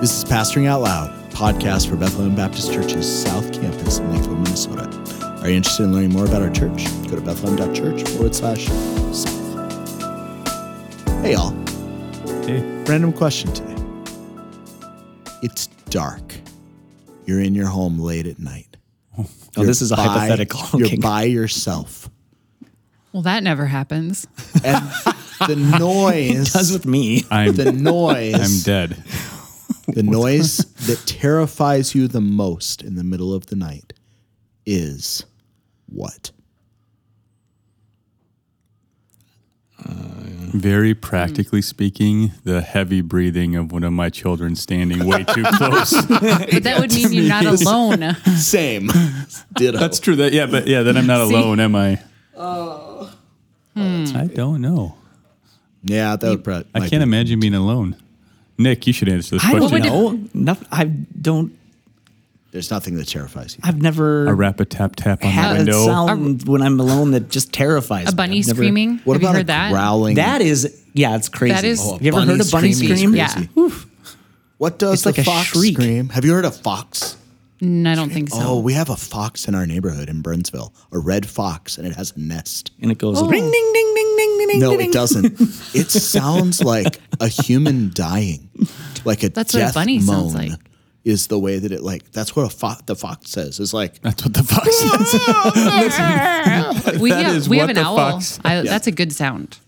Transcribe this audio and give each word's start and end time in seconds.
This 0.00 0.16
is 0.16 0.24
Pastoring 0.24 0.66
Out 0.66 0.82
Loud, 0.82 1.10
podcast 1.30 1.88
for 1.88 1.96
Bethlehem 1.96 2.34
Baptist 2.34 2.72
Church's 2.72 3.06
South 3.22 3.52
Campus 3.52 3.98
in 3.98 4.12
Lakeville, 4.12 4.36
Minnesota. 4.36 4.88
Are 5.42 5.48
you 5.48 5.56
interested 5.56 5.84
in 5.84 5.92
learning 5.92 6.12
more 6.12 6.24
about 6.24 6.42
our 6.42 6.50
church? 6.50 6.84
Go 7.08 7.16
to 7.16 7.20
bethlehem.church 7.20 8.08
forward 8.10 8.34
slash 8.34 8.66
south. 8.66 9.34
Hey, 11.22 11.32
y'all. 11.32 11.50
Hey. 12.46 12.60
Random 12.86 13.12
question 13.12 13.52
today. 13.52 13.74
It's 15.42 15.66
dark. 15.90 16.34
You're 17.26 17.40
in 17.40 17.54
your 17.54 17.66
home 17.66 17.98
late 17.98 18.26
at 18.26 18.38
night. 18.38 18.76
Oh, 19.56 19.64
this 19.64 19.82
is 19.82 19.90
a 19.90 19.96
by- 19.96 20.02
hypothetical. 20.06 20.80
You're 20.80 20.98
by 21.00 21.24
yourself. 21.24 22.08
Well, 23.12 23.22
that 23.22 23.42
never 23.42 23.66
happens. 23.66 24.28
And 24.64 24.84
the 25.48 25.56
noise, 25.80 26.52
does 26.52 26.70
with 26.72 26.86
me. 26.86 27.24
I'm 27.30 27.54
the 27.56 27.72
noise, 27.72 28.34
I'm 28.34 28.62
dead. 28.64 29.02
The 29.88 30.02
noise 30.02 30.58
that 30.86 31.02
terrifies 31.06 31.94
you 31.94 32.08
the 32.08 32.20
most 32.20 32.82
in 32.82 32.94
the 32.94 33.04
middle 33.04 33.32
of 33.34 33.46
the 33.46 33.56
night 33.56 33.92
is 34.66 35.24
what? 35.86 36.30
Very 40.50 40.94
practically 40.94 41.60
speaking, 41.60 42.32
the 42.44 42.62
heavy 42.62 43.02
breathing 43.02 43.54
of 43.54 43.70
one 43.70 43.84
of 43.84 43.92
my 43.92 44.08
children 44.08 44.56
standing 44.56 45.04
way 45.06 45.22
too 45.24 45.44
close. 45.44 45.92
But 46.08 46.62
that 46.62 46.78
would 46.80 46.92
mean 46.94 47.12
you're 47.12 47.28
not 47.28 47.44
alone. 47.44 48.14
Same. 48.36 48.88
Ditto. 49.54 49.78
That's 49.78 50.00
true. 50.00 50.16
That 50.16 50.32
yeah, 50.32 50.46
but 50.46 50.66
yeah, 50.66 50.82
then 50.82 50.96
I'm 50.96 51.06
not 51.06 51.28
See? 51.28 51.34
alone, 51.34 51.60
am 51.60 51.76
I? 51.76 52.00
Oh. 52.34 53.12
I 53.76 54.28
don't 54.34 54.60
know. 54.62 54.96
yeah, 55.84 56.16
that 56.16 56.28
would 56.28 56.42
probably. 56.44 56.66
I 56.74 56.88
can't 56.88 57.02
imagine 57.02 57.40
being 57.40 57.54
alone. 57.54 57.96
Nick, 58.58 58.86
you 58.86 58.92
should 58.92 59.08
answer 59.08 59.36
this 59.36 59.44
I 59.44 59.50
question. 59.58 59.82
don't 59.82 60.34
know. 60.34 60.52
No, 60.54 60.56
I 60.70 60.84
don't. 60.84 61.52
There's 62.50 62.70
nothing 62.70 62.96
that 62.96 63.06
terrifies 63.06 63.54
you. 63.54 63.60
I've 63.62 63.80
never 63.80 64.26
A 64.26 64.34
rap 64.34 64.58
a 64.58 64.64
tap 64.64 64.96
tap 64.96 65.22
on 65.22 65.28
the 65.28 65.32
had 65.32 65.54
a 65.54 65.58
window. 65.58 65.84
sound 65.84 66.48
when 66.48 66.62
I'm 66.62 66.80
alone 66.80 67.10
that 67.10 67.28
just 67.28 67.52
terrifies 67.52 68.06
me. 68.06 68.12
A 68.12 68.14
bunny 68.14 68.38
I've 68.40 68.46
never- 68.46 68.56
screaming. 68.56 68.98
What 69.04 69.14
Have 69.14 69.22
about 69.22 69.28
you 69.30 69.34
a 69.34 69.36
heard 69.38 69.46
that? 69.48 69.70
growling? 69.72 70.14
That 70.16 70.40
is, 70.40 70.82
yeah, 70.94 71.14
it's 71.14 71.28
crazy. 71.28 71.54
That 71.54 71.64
is- 71.64 71.78
Oh, 71.80 71.90
a 71.90 71.92
Have 71.94 72.02
you 72.02 72.08
ever 72.08 72.16
bunny 72.20 72.32
heard 72.38 72.40
a 72.46 72.50
bunny 72.50 72.72
screaming 72.72 72.92
is 73.18 73.30
scream? 73.32 73.48
crazy. 73.54 73.74
Yeah. 73.74 73.84
What 74.56 74.78
does 74.78 74.94
It's 74.94 75.02
the 75.02 75.08
like 75.10 75.18
a 75.18 75.24
fox 75.24 75.48
shriek. 75.48 75.74
scream? 75.74 76.08
Have 76.08 76.24
you 76.24 76.32
heard 76.32 76.46
a 76.46 76.50
fox? 76.50 77.16
Mm, 77.60 77.86
I 77.86 77.94
don't 77.94 78.10
think 78.10 78.30
so. 78.30 78.38
Oh, 78.40 78.58
we 78.60 78.72
have 78.72 78.88
a 78.88 78.96
fox 78.96 79.46
in 79.46 79.54
our 79.54 79.66
neighborhood 79.66 80.08
in 80.08 80.22
Burnsville, 80.22 80.72
a 80.90 80.98
red 80.98 81.26
fox, 81.26 81.76
and 81.76 81.86
it 81.86 81.94
has 81.96 82.12
a 82.16 82.20
nest. 82.20 82.70
And 82.80 82.90
it 82.90 82.98
goes 82.98 83.18
Oh. 83.20 83.28
ring, 83.28 83.42
ding, 83.42 83.72
ding, 83.74 83.94
ding, 83.94 84.14
ding, 84.16 84.27
ding, 84.48 84.60
No, 84.60 84.76
ding. 84.76 84.90
it 84.90 84.92
doesn't. 84.92 85.40
It 85.74 85.90
sounds 85.90 86.62
like 86.62 86.98
a 87.20 87.28
human 87.28 87.90
dying, 87.94 88.48
like 89.04 89.22
a 89.22 89.28
That's 89.28 89.54
what 89.54 89.60
a 89.60 89.64
death 89.66 89.74
bunny 89.74 89.98
moan. 89.98 90.30
sounds 90.30 90.34
like. 90.34 90.52
Is 91.04 91.28
the 91.28 91.38
way 91.38 91.58
that 91.58 91.72
it 91.72 91.82
like 91.82 92.10
that's 92.12 92.34
what 92.36 92.44
a 92.44 92.50
fo- 92.54 92.74
the 92.84 92.94
fox 92.96 93.30
says. 93.30 93.60
Is 93.60 93.72
like 93.72 94.00
That's 94.02 94.22
what 94.24 94.34
the 94.34 94.42
fox 94.42 94.76
says. 94.76 95.14
we 97.00 97.10
that 97.10 97.24
have 97.24 97.48
we 97.48 97.58
have 97.58 97.70
an 97.70 97.78
owl. 97.78 97.96
fox- 97.96 98.38
I, 98.44 98.60
That's 98.62 98.86
a 98.88 98.92
good 98.92 99.12
sound. 99.12 99.58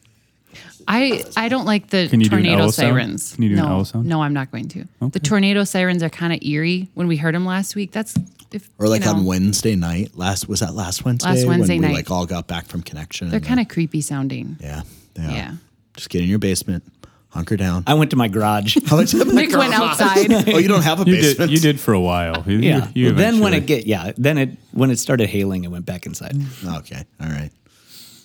I 0.89 1.25
I 1.37 1.49
don't 1.49 1.67
like 1.67 1.89
the 1.91 2.09
Can 2.11 2.21
you 2.21 2.29
do 2.29 2.37
an 2.37 2.43
tornado 2.43 2.65
owl 2.65 2.73
sound? 2.73 2.93
sirens. 2.95 3.33
Can 3.35 3.43
you 3.45 3.51
do 3.51 3.57
no, 3.57 3.65
an 3.67 3.71
owl 3.73 3.85
sound? 3.85 4.07
No, 4.07 4.23
I'm 4.23 4.33
not 4.35 4.51
going 4.51 4.69
to. 4.69 4.85
The 5.13 5.21
tornado 5.21 5.65
sirens 5.65 6.03
are 6.03 6.11
kind 6.11 6.33
of 6.33 6.43
eerie. 6.43 6.89
When 6.95 7.07
we 7.07 7.17
heard 7.17 7.35
them 7.35 7.45
last 7.47 7.75
week, 7.77 7.93
that's 7.93 8.15
if 8.53 8.69
or 8.79 8.89
like 8.89 9.01
you 9.05 9.07
know, 9.13 9.19
on 9.19 9.25
Wednesday 9.25 9.77
night. 9.77 10.17
Last 10.17 10.49
was 10.49 10.61
that 10.61 10.75
last 10.75 11.05
Wednesday? 11.05 11.45
Wednesday 11.47 11.79
when 11.79 11.91
we 11.91 11.95
like 11.97 12.11
all 12.11 12.27
got 12.27 12.47
back 12.47 12.67
from 12.67 12.83
connection. 12.83 13.31
They're 13.31 13.41
kind 13.41 13.61
of 13.61 13.69
creepy 13.69 14.01
sounding. 14.01 14.57
yeah, 14.61 14.83
they 15.15 15.25
are. 15.25 15.31
Yeah. 15.31 15.55
Just 15.97 16.09
get 16.11 16.23
in 16.23 16.29
your 16.29 16.39
basement, 16.39 16.85
hunker 17.29 17.57
down. 17.57 17.83
I 17.87 17.95
went 17.95 18.11
to 18.11 18.17
my 18.17 18.29
garage. 18.29 18.77
Nick 18.93 19.53
went 19.53 19.75
outside. 19.75 20.33
oh, 20.49 20.59
you 20.59 20.69
don't 20.69 20.83
have 20.83 21.01
a 21.01 21.05
You 21.11 21.17
basement. 21.17 21.51
did. 21.51 21.51
You 21.51 21.59
did 21.59 21.81
for 21.81 21.93
a 21.93 22.01
while. 22.01 22.45
You- 22.47 22.59
yeah. 22.59 22.89
you 22.95 23.07
Well, 23.07 23.15
then 23.17 23.41
when 23.41 23.55
it 23.55 23.67
get 23.67 23.87
yeah, 23.87 24.13
then 24.17 24.39
it 24.39 24.51
when 24.73 24.91
it 24.91 24.99
started 24.99 25.29
hailing, 25.29 25.65
it 25.65 25.69
went 25.71 25.85
back 25.87 26.07
inside. 26.07 26.37
Okay. 26.65 27.05
All 27.21 27.29
right. 27.29 27.51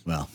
Well, 0.05 0.29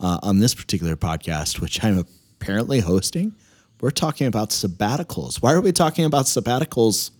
uh, 0.00 0.18
on 0.22 0.38
this 0.38 0.54
particular 0.54 0.96
podcast, 0.96 1.60
which 1.60 1.82
I'm 1.84 2.04
apparently 2.40 2.80
hosting, 2.80 3.34
we're 3.80 3.90
talking 3.90 4.26
about 4.26 4.50
sabbaticals. 4.50 5.42
Why 5.42 5.52
are 5.52 5.60
we 5.60 5.72
talking 5.72 6.04
about 6.04 6.24
sabbaticals, 6.26 7.10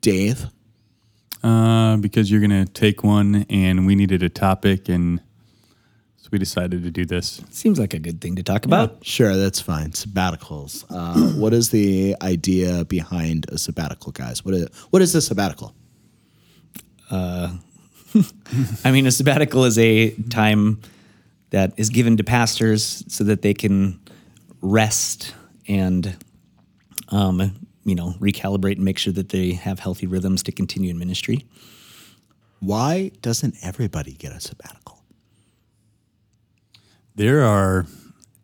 Dave? 0.00 0.46
Uh, 1.42 1.96
because 1.96 2.30
you're 2.30 2.40
gonna 2.40 2.66
take 2.66 3.02
one, 3.02 3.46
and 3.48 3.86
we 3.86 3.94
needed 3.94 4.22
a 4.22 4.28
topic, 4.28 4.88
and 4.88 5.20
so 6.18 6.28
we 6.30 6.38
decided 6.38 6.82
to 6.82 6.90
do 6.90 7.04
this. 7.06 7.40
Seems 7.50 7.78
like 7.78 7.94
a 7.94 7.98
good 7.98 8.20
thing 8.20 8.36
to 8.36 8.42
talk 8.42 8.66
about. 8.66 9.04
Sure, 9.04 9.36
that's 9.36 9.60
fine. 9.60 9.90
Sabbaticals. 9.92 10.84
Uh, 10.90 11.32
what 11.38 11.54
is 11.54 11.70
the 11.70 12.14
idea 12.22 12.84
behind 12.84 13.46
a 13.50 13.56
sabbatical, 13.58 14.12
guys? 14.12 14.44
What 14.44 14.54
is 14.54 14.68
what 14.90 15.00
is 15.02 15.14
a 15.14 15.22
sabbatical? 15.22 15.74
Uh 17.10 17.56
I 18.84 18.90
mean, 18.90 19.06
a 19.06 19.10
sabbatical 19.10 19.64
is 19.64 19.78
a 19.78 20.10
time 20.30 20.80
that 21.50 21.72
is 21.76 21.90
given 21.90 22.16
to 22.16 22.24
pastors 22.24 23.04
so 23.08 23.24
that 23.24 23.42
they 23.42 23.54
can 23.54 24.00
rest 24.60 25.34
and, 25.68 26.16
um, 27.08 27.54
you 27.90 27.96
know, 27.96 28.14
recalibrate 28.20 28.76
and 28.76 28.84
make 28.84 28.98
sure 28.98 29.12
that 29.12 29.30
they 29.30 29.50
have 29.50 29.80
healthy 29.80 30.06
rhythms 30.06 30.44
to 30.44 30.52
continue 30.52 30.90
in 30.90 30.98
ministry. 30.98 31.44
Why 32.60 33.10
doesn't 33.20 33.56
everybody 33.62 34.12
get 34.12 34.30
a 34.30 34.38
sabbatical? 34.38 35.02
There 37.16 37.42
are 37.42 37.86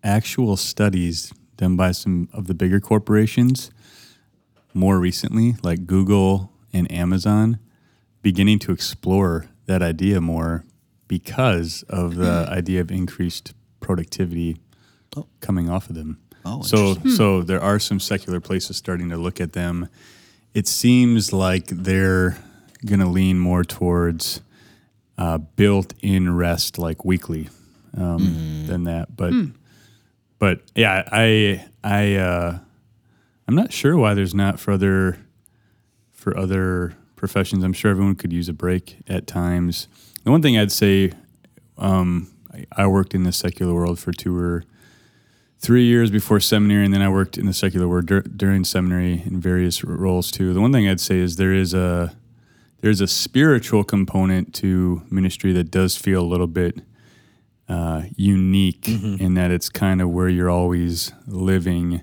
actual 0.03 0.57
studies 0.57 1.33
done 1.57 1.77
by 1.77 1.93
some 1.93 2.29
of 2.33 2.49
the 2.49 2.55
bigger 2.55 2.81
corporations 2.81 3.71
more 4.75 4.99
recently, 4.99 5.55
like 5.63 5.87
Google 5.87 6.51
and 6.73 6.91
Amazon, 6.91 7.61
beginning 8.23 8.59
to 8.59 8.73
explore 8.73 9.47
that 9.67 9.81
idea 9.81 10.21
more 10.21 10.65
because 11.07 11.85
of 11.89 12.17
the 12.17 12.25
mm. 12.25 12.49
idea 12.49 12.81
of 12.81 12.91
increased 12.91 13.55
productivity 13.79 14.57
oh. 15.17 15.29
coming 15.41 15.71
off 15.71 15.89
of 15.89 15.95
them. 15.95 16.19
Oh, 16.49 16.63
so 16.63 16.95
so 17.17 17.43
there 17.43 17.61
are 17.61 17.81
some 17.81 17.99
secular 17.99 18.41
places 18.41 18.77
starting 18.77 19.09
to 19.11 19.17
look 19.17 19.41
at 19.41 19.53
them. 19.53 19.89
It 20.55 20.69
seems 20.69 21.33
like 21.33 21.67
they're 21.67 22.39
going 22.85 23.01
to 23.01 23.09
lean 23.09 23.39
more 23.39 23.65
towards 23.65 24.41
uh, 25.19 25.39
built-in 25.39 26.37
rest, 26.37 26.79
like 26.79 27.05
weekly, 27.05 27.49
um, 27.97 28.65
than 28.69 28.85
that. 28.85 29.17
But 29.17 29.33
but 30.39 30.61
yeah, 30.77 31.03
I 31.11 31.67
I 31.83 32.15
uh, 32.15 32.59
I'm 33.49 33.55
not 33.57 33.73
sure 33.73 33.97
why 33.97 34.15
there's 34.15 34.35
not 34.35 34.61
for 34.61 34.73
other 34.73 35.19
for 36.13 36.37
other 36.39 36.95
professions. 37.17 37.65
I'm 37.65 37.73
sure 37.73 37.91
everyone 37.91 38.15
could 38.15 38.33
use 38.33 38.49
a 38.49 38.53
break 38.53 38.99
at 39.09 39.27
times. 39.27 39.89
The 40.23 40.31
one 40.31 40.43
thing 40.43 40.57
I'd 40.57 40.73
say, 40.73 41.13
um, 41.77 42.29
I, 42.53 42.67
I 42.77 42.87
worked 42.87 43.15
in 43.15 43.25
the 43.25 43.33
secular 43.33 43.75
world 43.75 43.99
for 43.99 44.13
two 44.13 44.37
or 44.39 44.65
three 45.67 45.85
years 45.85 46.13
before 46.13 46.39
seminary, 46.39 46.85
and 46.85 46.95
then 46.95 47.03
I 47.03 47.09
worked 47.09 47.37
in 47.37 47.47
the 47.47 47.53
secular 47.53 47.89
world 47.89 48.07
dur- 48.07 48.21
during 48.21 48.63
seminary 48.63 49.25
in 49.27 49.41
various 49.41 49.83
roles 49.83 50.31
too. 50.31 50.55
The 50.55 50.61
one 50.61 50.73
thing 50.73 50.89
I'd 50.89 51.01
say 51.01 51.19
is 51.19 51.35
there 51.35 51.53
is 51.53 51.75
a 51.75 52.17
there's 52.83 53.01
a 53.01 53.09
spiritual 53.09 53.83
component 53.83 54.55
to 54.55 55.03
ministry 55.11 55.53
that 55.55 55.73
does 55.73 55.97
feel 55.97 56.21
a 56.21 56.23
little 56.23 56.47
bit 56.47 56.83
uh, 57.69 58.03
unique 58.15 58.87
in 58.87 59.35
that 59.35 59.51
it's 59.51 59.69
kind 59.69 60.01
of 60.01 60.11
where 60.11 60.29
you're 60.29 60.49
always 60.49 61.13
living. 61.27 62.03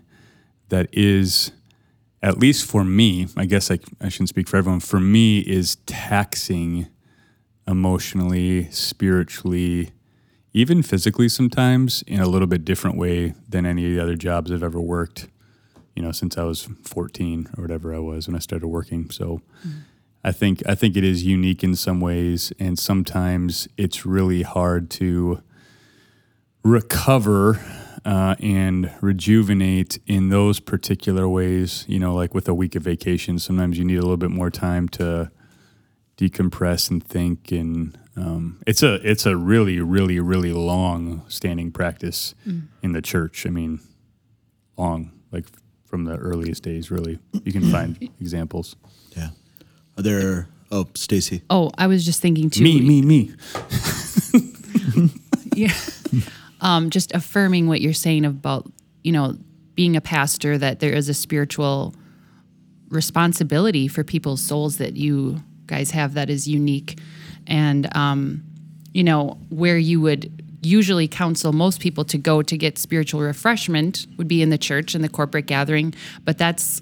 That 0.68 0.90
is, 0.92 1.54
at 2.22 2.40
least 2.40 2.70
for 2.70 2.84
me, 2.84 3.28
I 3.38 3.46
guess 3.46 3.72
I, 3.72 3.80
I 4.02 4.10
shouldn't 4.10 4.28
speak 4.28 4.50
for 4.50 4.58
everyone. 4.58 4.82
For 4.82 5.00
me, 5.00 5.40
is 5.40 5.78
taxing 5.86 6.88
emotionally, 7.66 8.70
spiritually, 8.72 9.93
even 10.54 10.84
physically 10.84 11.28
sometimes 11.28 12.04
in 12.04 12.20
a 12.20 12.28
little 12.28 12.48
bit 12.48 12.64
different 12.64 12.98
way 12.98 13.34
than 13.50 13.66
any 13.66 13.86
of 13.86 13.92
the 13.92 14.02
other 14.02 14.16
jobs 14.16 14.52
I've 14.52 14.64
ever 14.64 14.80
worked, 14.80 15.28
you 15.96 16.04
know, 16.04 16.12
since 16.12 16.38
I 16.38 16.44
was 16.44 16.70
14 16.84 17.50
or 17.58 17.64
whatever 17.64 17.94
I 17.94 18.00
was 18.00 18.28
when 18.28 18.36
I 18.36 18.40
started 18.40 18.68
working. 18.68 19.10
So 19.10 19.42
I 20.24 20.32
think 20.32 20.62
I 20.68 20.76
think 20.76 20.96
it 20.96 21.04
is 21.04 21.24
unique 21.24 21.64
in 21.64 21.76
some 21.76 22.00
ways 22.00 22.54
and 22.60 22.78
sometimes 22.78 23.68
it's 23.78 24.06
really 24.06 24.44
hard 24.44 24.90
to 24.92 25.42
recover 26.64 27.60
uh, 28.06 28.36
and 28.40 28.92
rejuvenate 29.02 30.00
in 30.08 30.30
those 30.30 30.60
particular 30.60 31.28
ways, 31.28 31.86
you 31.88 32.00
know, 32.00 32.14
like 32.14 32.34
with 32.34 32.48
a 32.48 32.54
week 32.54 32.76
of 32.76 32.84
vacation, 32.84 33.40
sometimes 33.40 33.78
you 33.78 33.86
need 33.86 33.98
a 33.98 34.02
little 34.02 34.18
bit 34.18 34.32
more 34.32 34.50
time 34.50 34.88
to 34.90 35.32
decompress 36.18 36.90
and 36.92 37.04
think 37.04 37.52
and 37.52 37.98
um, 38.16 38.60
it's 38.68 38.84
a 38.84 38.96
it's 39.10 39.26
a 39.26 39.36
really 39.36 39.80
really 39.80 40.20
really 40.20 40.54
long 40.54 41.24
standing 41.28 41.72
practice 41.72 42.36
in 42.84 42.92
the 42.94 43.02
church 43.02 43.46
i 43.48 43.50
mean 43.50 43.80
long 44.78 45.12
like 45.32 45.46
from 45.86 46.06
the 46.06 46.16
earliest 46.18 46.62
days 46.64 46.92
really 46.92 47.18
you 47.44 47.52
can 47.52 47.64
find 47.72 47.98
examples 48.22 48.76
Yeah. 49.16 49.30
Are 49.98 50.04
there? 50.04 50.48
Oh, 50.72 50.88
Stacy. 50.96 51.44
Oh, 51.52 51.70
I 51.78 51.86
was 51.88 52.04
just 52.04 52.20
thinking 52.22 52.50
too. 52.50 52.64
me 52.64 52.82
me 52.82 53.02
me 53.04 53.32
Yeah. 55.56 55.74
um, 56.62 56.90
just 56.90 57.14
affirming 57.14 57.68
what 57.68 57.80
you're 57.82 57.94
saying 57.94 58.26
about, 58.26 58.72
you 59.04 59.12
know, 59.12 59.38
being 59.76 59.96
a 59.96 60.02
pastor, 60.02 60.58
that 60.58 60.80
there 60.80 60.94
is 60.94 61.10
a 61.10 61.14
spiritual 61.14 61.94
responsibility 62.90 63.88
for 63.88 64.04
people's 64.04 64.42
souls 64.42 64.78
that 64.78 64.96
you 64.96 65.44
guys 65.68 65.92
have 65.92 66.14
that 66.14 66.30
is 66.30 66.48
unique. 66.48 67.00
And, 67.48 67.96
um, 67.96 68.44
you 68.94 69.04
know, 69.04 69.38
where 69.50 69.78
you 69.78 70.02
would 70.02 70.44
usually 70.62 71.08
counsel 71.08 71.52
most 71.52 71.80
people 71.80 72.06
to 72.06 72.18
go 72.18 72.42
to 72.42 72.58
get 72.58 72.78
spiritual 72.78 73.22
refreshment 73.22 74.08
would 74.18 74.28
be 74.28 74.42
in 74.42 74.50
the 74.50 74.58
church 74.58 74.96
and 74.96 75.04
the 75.04 75.10
corporate 75.10 75.46
gathering. 75.46 75.94
But 76.24 76.38
that's 76.38 76.82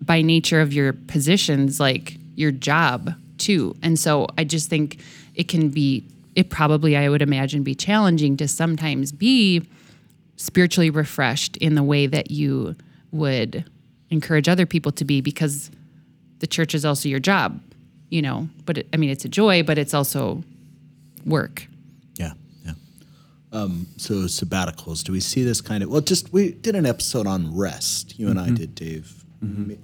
by 0.00 0.22
nature 0.22 0.60
of 0.60 0.72
your 0.72 0.92
positions, 0.92 1.78
like 1.80 2.18
your 2.34 2.50
job 2.50 3.14
too. 3.38 3.74
And 3.82 3.98
so 3.98 4.26
I 4.36 4.44
just 4.44 4.68
think 4.68 5.00
it 5.34 5.48
can 5.48 5.68
be, 5.68 6.06
it 6.34 6.50
probably, 6.50 6.96
I 6.96 7.08
would 7.08 7.22
imagine, 7.22 7.62
be 7.62 7.74
challenging 7.74 8.36
to 8.38 8.48
sometimes 8.48 9.12
be 9.12 9.68
spiritually 10.36 10.90
refreshed 10.90 11.56
in 11.58 11.74
the 11.74 11.82
way 11.82 12.06
that 12.06 12.30
you 12.30 12.74
would 13.12 13.64
encourage 14.10 14.48
other 14.48 14.66
people 14.66 14.92
to 14.92 15.04
be 15.04 15.20
because 15.20 15.70
the 16.40 16.46
church 16.46 16.74
is 16.74 16.84
also 16.84 17.08
your 17.08 17.20
job, 17.20 17.60
you 18.14 18.22
know. 18.22 18.48
But 18.64 18.78
it, 18.78 18.88
I 18.92 18.96
mean, 18.96 19.10
it's 19.10 19.24
a 19.24 19.28
joy, 19.28 19.64
but 19.64 19.76
it's 19.76 19.92
also 19.92 20.44
work. 21.26 21.66
Yeah, 22.14 22.34
yeah. 22.64 22.74
Um, 23.52 23.88
so 23.96 24.14
sabbaticals, 24.14 25.02
do 25.02 25.10
we 25.10 25.18
see 25.18 25.42
this 25.42 25.60
kind 25.60 25.82
of? 25.82 25.90
Well, 25.90 26.00
just 26.00 26.32
we 26.32 26.52
did 26.52 26.76
an 26.76 26.86
episode 26.86 27.26
on 27.26 27.54
rest. 27.54 28.16
You 28.18 28.28
and 28.28 28.38
I 28.38 28.50
did, 28.50 28.74
Dave. 28.76 29.24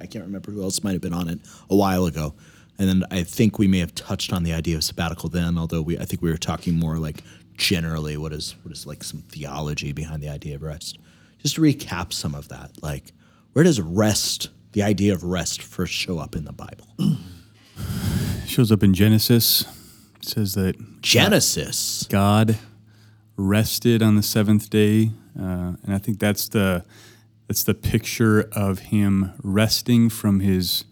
I 0.00 0.06
can't 0.06 0.24
remember 0.24 0.52
who 0.52 0.62
else 0.62 0.82
might 0.82 0.92
have 0.92 1.02
been 1.02 1.12
on 1.12 1.28
it 1.28 1.38
a 1.68 1.76
while 1.76 2.06
ago, 2.06 2.32
and 2.78 2.88
then 2.88 3.04
I 3.10 3.24
think 3.24 3.58
we 3.58 3.68
may 3.68 3.80
have 3.80 3.94
touched 3.94 4.32
on 4.32 4.42
the 4.42 4.54
idea 4.54 4.76
of 4.76 4.84
sabbatical 4.84 5.28
then. 5.28 5.58
Although 5.58 5.82
we, 5.82 5.98
I 5.98 6.04
think 6.04 6.22
we 6.22 6.30
were 6.30 6.38
talking 6.38 6.74
more 6.74 6.96
like 6.96 7.22
generally 7.58 8.16
what 8.16 8.32
is 8.32 8.54
what 8.62 8.72
is 8.72 8.86
like 8.86 9.04
some 9.04 9.22
theology 9.22 9.92
behind 9.92 10.22
the 10.22 10.28
idea 10.30 10.54
of 10.54 10.62
rest. 10.62 10.98
Just 11.42 11.56
to 11.56 11.60
recap 11.60 12.12
some 12.12 12.34
of 12.34 12.48
that, 12.48 12.70
like 12.80 13.12
where 13.52 13.64
does 13.64 13.80
rest, 13.80 14.50
the 14.72 14.82
idea 14.82 15.12
of 15.12 15.24
rest, 15.24 15.60
first 15.60 15.92
show 15.92 16.18
up 16.18 16.36
in 16.36 16.44
the 16.44 16.52
Bible? 16.52 16.86
shows 18.50 18.72
up 18.72 18.82
in 18.82 18.92
Genesis. 18.92 19.62
It 20.16 20.24
says 20.26 20.54
that 20.54 21.00
Genesis. 21.02 22.06
God 22.10 22.58
rested 23.36 24.02
on 24.02 24.16
the 24.16 24.22
seventh 24.22 24.68
day, 24.68 25.12
uh, 25.38 25.74
and 25.84 25.94
I 25.94 25.98
think 25.98 26.18
that's 26.18 26.48
the 26.48 26.84
that's 27.46 27.62
the 27.62 27.74
picture 27.74 28.48
of 28.52 28.80
him 28.80 29.32
resting 29.42 30.10
from 30.10 30.40
his 30.40 30.84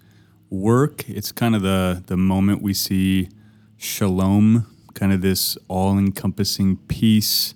work. 0.51 1.09
It's 1.09 1.33
kind 1.33 1.57
of 1.57 1.63
the 1.63 2.03
the 2.07 2.17
moment 2.17 2.63
we 2.63 2.75
see 2.75 3.29
shalom, 3.77 4.67
kind 4.95 5.13
of 5.13 5.21
this 5.21 5.59
all-encompassing 5.69 6.77
peace, 6.89 7.55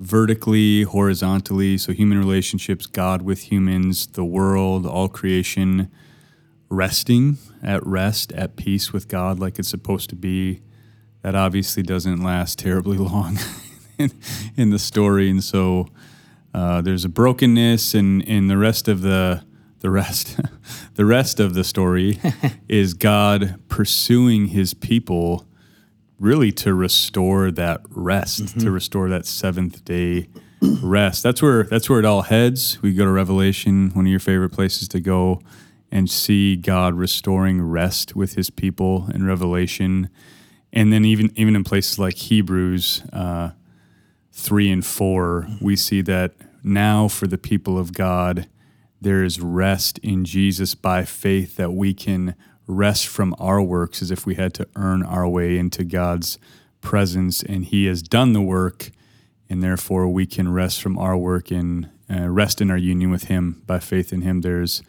vertically, 0.00 0.82
horizontally. 0.82 1.78
So 1.78 1.92
human 1.92 2.18
relationships, 2.18 2.86
God 2.86 3.22
with 3.22 3.52
humans, 3.52 4.08
the 4.08 4.24
world, 4.24 4.84
all 4.84 5.08
creation, 5.08 5.90
resting 6.72 7.36
at 7.62 7.86
rest, 7.86 8.32
at 8.32 8.56
peace 8.56 8.92
with 8.92 9.06
God, 9.06 9.38
like 9.38 9.58
it's 9.58 9.68
supposed 9.68 10.10
to 10.10 10.16
be. 10.16 10.62
That 11.22 11.36
obviously 11.36 11.84
doesn't 11.84 12.20
last 12.20 12.58
terribly 12.58 12.98
long 13.10 13.38
in, 13.98 14.10
in 14.56 14.70
the 14.70 14.78
story, 14.78 15.30
and 15.30 15.44
so 15.44 15.88
uh, 16.52 16.80
there's 16.80 17.04
a 17.04 17.08
brokenness, 17.08 17.94
and 17.94 18.26
and 18.28 18.50
the 18.50 18.58
rest 18.58 18.88
of 18.88 19.02
the 19.02 19.44
the 19.80 19.90
rest 19.90 20.40
the 20.94 21.04
rest 21.04 21.38
of 21.38 21.54
the 21.54 21.62
story 21.62 22.18
is 22.68 22.94
God 22.94 23.60
pursuing 23.68 24.48
His 24.48 24.74
people, 24.74 25.46
really 26.18 26.50
to 26.52 26.74
restore 26.74 27.50
that 27.52 27.82
rest, 27.90 28.58
to 28.60 28.70
restore 28.70 29.08
that 29.10 29.26
seventh 29.26 29.84
day 29.84 30.28
rest. 30.82 31.22
That's 31.22 31.42
where 31.42 31.64
that's 31.64 31.88
where 31.88 32.00
it 32.00 32.04
all 32.04 32.22
heads. 32.22 32.80
We 32.82 32.94
go 32.94 33.04
to 33.04 33.10
Revelation, 33.10 33.90
one 33.90 34.06
of 34.06 34.10
your 34.10 34.20
favorite 34.20 34.50
places 34.50 34.88
to 34.88 35.00
go, 35.00 35.40
and 35.92 36.10
see 36.10 36.56
God 36.56 36.94
restoring 36.94 37.62
rest 37.62 38.16
with 38.16 38.34
His 38.34 38.50
people 38.50 39.08
in 39.14 39.24
Revelation, 39.26 40.08
and 40.72 40.92
then 40.92 41.04
even 41.04 41.30
even 41.36 41.54
in 41.54 41.62
places 41.62 41.98
like 41.98 42.16
Hebrews. 42.16 43.02
Uh, 43.12 43.50
three 44.32 44.70
and 44.70 44.84
four, 44.84 45.46
we 45.60 45.76
see 45.76 46.00
that 46.00 46.32
now 46.64 47.06
for 47.06 47.26
the 47.26 47.36
people 47.36 47.78
of 47.78 47.92
God, 47.92 48.48
there 49.00 49.22
is 49.22 49.40
rest 49.40 49.98
in 49.98 50.24
Jesus 50.24 50.74
by 50.74 51.04
faith 51.04 51.56
that 51.56 51.72
we 51.72 51.92
can 51.92 52.34
rest 52.66 53.06
from 53.06 53.34
our 53.38 53.60
works 53.60 54.00
as 54.00 54.10
if 54.10 54.24
we 54.24 54.36
had 54.36 54.54
to 54.54 54.66
earn 54.74 55.02
our 55.02 55.28
way 55.28 55.58
into 55.58 55.84
God's 55.84 56.38
presence. 56.80 57.42
And 57.42 57.66
He 57.66 57.84
has 57.86 58.02
done 58.02 58.32
the 58.32 58.40
work, 58.40 58.90
and 59.50 59.62
therefore 59.62 60.08
we 60.08 60.24
can 60.24 60.52
rest 60.52 60.80
from 60.80 60.96
our 60.98 61.16
work 61.16 61.50
and 61.50 61.90
uh, 62.08 62.28
rest 62.28 62.60
in 62.62 62.70
our 62.70 62.78
union 62.78 63.10
with 63.10 63.24
Him 63.24 63.62
by 63.66 63.80
faith 63.80 64.12
in 64.12 64.22
Him. 64.22 64.40
There's 64.40 64.82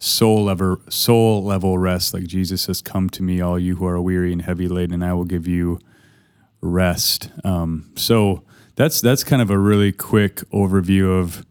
soul 0.00 0.44
level, 0.44 0.78
soul 0.88 1.44
level 1.44 1.78
rest, 1.78 2.12
like 2.12 2.24
Jesus 2.24 2.62
says, 2.62 2.82
Come 2.82 3.08
to 3.10 3.22
me, 3.22 3.40
all 3.40 3.58
you 3.58 3.76
who 3.76 3.86
are 3.86 4.00
weary 4.00 4.32
and 4.32 4.42
heavy 4.42 4.66
laden, 4.66 4.94
and 4.94 5.04
I 5.04 5.12
will 5.12 5.24
give 5.24 5.46
you 5.46 5.78
rest. 6.60 7.30
Um, 7.44 7.92
so 7.94 8.42
that's 8.74 9.00
that's 9.00 9.22
kind 9.22 9.40
of 9.40 9.50
a 9.50 9.58
really 9.58 9.92
quick 9.92 10.36
overview 10.50 11.20
of 11.20 11.46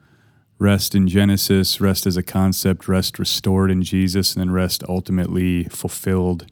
rest 0.58 0.94
in 0.94 1.08
Genesis, 1.08 1.80
rest 1.80 2.06
as 2.06 2.18
a 2.18 2.24
concept, 2.24 2.88
rest 2.88 3.18
restored 3.18 3.72
in 3.72 3.82
Jesus, 3.84 4.36
and 4.36 4.42
then 4.42 4.52
rest 4.52 4.84
ultimately 4.90 5.64
fulfilled 5.66 6.48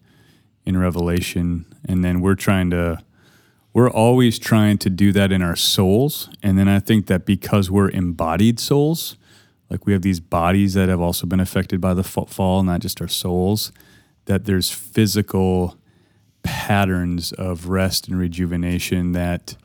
in 0.66 0.78
Revelation. 0.78 1.66
And 1.84 2.04
then 2.04 2.22
we're 2.22 2.36
trying 2.36 2.70
to 2.70 3.00
we're 3.74 3.90
always 3.90 4.40
trying 4.40 4.78
to 4.80 4.90
do 4.90 5.12
that 5.12 5.32
in 5.32 5.42
our 5.42 5.56
souls. 5.56 6.30
And 6.42 6.58
then 6.58 6.68
I 6.68 6.80
think 6.80 7.08
that 7.08 7.26
because 7.26 7.70
we're 7.70 7.90
embodied 7.90 8.60
souls, 8.60 9.18
like 9.70 9.86
we 9.86 9.94
have 9.94 10.02
these 10.02 10.20
bodies 10.20 10.74
that 10.74 10.90
have 10.90 11.02
also 11.02 11.28
been 11.28 11.40
affected 11.40 11.82
by 11.82 11.94
the 11.94 12.04
fa- 12.04 12.26
fall, 12.26 12.64
not 12.64 12.80
just 12.80 13.02
our 13.02 13.08
souls, 13.08 13.72
that 14.26 14.46
there's 14.46 14.72
physical 14.72 15.78
patterns 16.44 17.32
of 17.34 17.68
rest 17.68 18.08
and 18.08 18.18
rejuvenation 18.18 19.12
that 19.12 19.58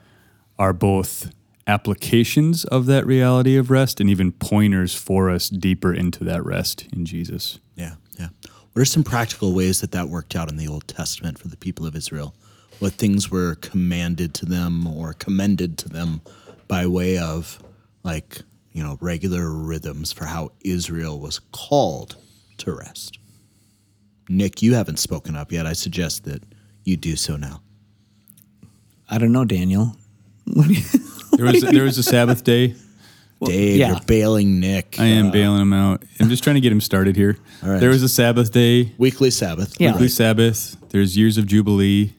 are 0.58 0.72
both 0.72 1.32
applications 1.66 2.64
of 2.64 2.87
that 2.87 3.06
reality 3.06 3.56
of 3.56 3.70
rest 3.70 4.00
and 4.00 4.10
even 4.10 4.32
pointers 4.32 4.94
for 4.94 5.31
us 5.31 5.49
deeper 5.49 5.94
into 5.94 6.25
that 6.25 6.44
rest 6.44 6.87
in 6.93 7.05
Jesus. 7.05 7.60
Yeah, 7.76 7.94
yeah. 8.19 8.28
What 8.72 8.82
are 8.82 8.87
some 8.87 9.05
practical 9.05 9.52
ways 9.52 9.81
that 9.81 9.93
that 9.93 10.08
worked 10.08 10.34
out 10.34 10.48
in 10.48 10.56
the 10.56 10.66
Old 10.66 10.88
Testament 10.88 11.38
for 11.38 11.48
the 11.48 11.56
people 11.56 11.87
of 11.87 11.94
Israel? 11.94 12.34
What 12.78 12.94
things 12.94 13.31
were 13.31 13.55
commanded 13.56 14.34
to 14.34 14.46
them 14.46 14.87
or 14.87 15.12
commended 15.12 15.78
to 15.78 15.88
them 15.88 16.22
by 16.69 16.87
way 16.87 17.19
of, 17.19 17.62
like, 18.02 18.43
you 18.72 18.82
know, 18.82 18.98
regular 19.00 19.50
rhythms 19.50 20.12
for 20.12 20.26
how 20.26 20.52
Israel 20.62 21.20
was 21.20 21.38
called 21.52 22.17
to 22.58 22.72
rest? 22.72 23.19
Nick, 24.29 24.62
you 24.62 24.74
haven't 24.74 24.98
spoken 24.98 25.36
up 25.36 25.52
yet. 25.52 25.67
I 25.67 25.72
suggest 25.72 26.24
that 26.24 26.43
you 26.84 26.96
do 26.96 27.17
so 27.17 27.36
now. 27.36 27.62
I 29.10 29.19
don't 29.19 29.32
know, 29.32 29.44
Daniel. 29.44 29.96
There 31.34 31.46
was 31.46 31.62
there 31.62 31.84
was 31.84 31.96
a 31.96 32.02
Sabbath 32.02 32.44
day. 32.44 32.74
Dave, 33.43 33.79
yeah. 33.79 33.88
you're 33.88 34.00
bailing 34.06 34.60
Nick. 34.60 34.96
I 35.00 35.06
am 35.06 35.29
uh, 35.29 35.31
bailing 35.31 35.62
him 35.62 35.72
out. 35.72 36.05
I'm 36.20 36.29
just 36.29 36.44
trying 36.44 36.55
to 36.55 36.60
get 36.60 36.70
him 36.70 36.81
started 36.81 37.17
here. 37.17 37.38
All 37.62 37.70
right. 37.70 37.81
There 37.81 37.88
was 37.88 38.02
a 38.02 38.08
Sabbath 38.08 38.52
day, 38.52 38.93
Weekly 38.98 39.31
Sabbath. 39.31 39.74
Yeah. 39.81 39.93
weekly 39.93 40.08
Sabbath. 40.08 40.76
There's 40.91 41.17
years 41.17 41.38
of 41.38 41.46
Jubilee, 41.46 42.14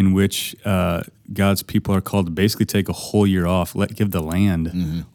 in 0.00 0.14
which 0.14 0.56
uh, 0.64 1.02
God's 1.32 1.62
people 1.62 1.94
are 1.94 2.00
called 2.00 2.24
to 2.26 2.32
basically 2.32 2.64
take 2.66 2.88
a 2.88 2.92
whole 3.04 3.26
year 3.26 3.46
off. 3.46 3.74
Let 3.74 3.94
give 3.94 4.10
the 4.12 4.22
land 4.22 4.64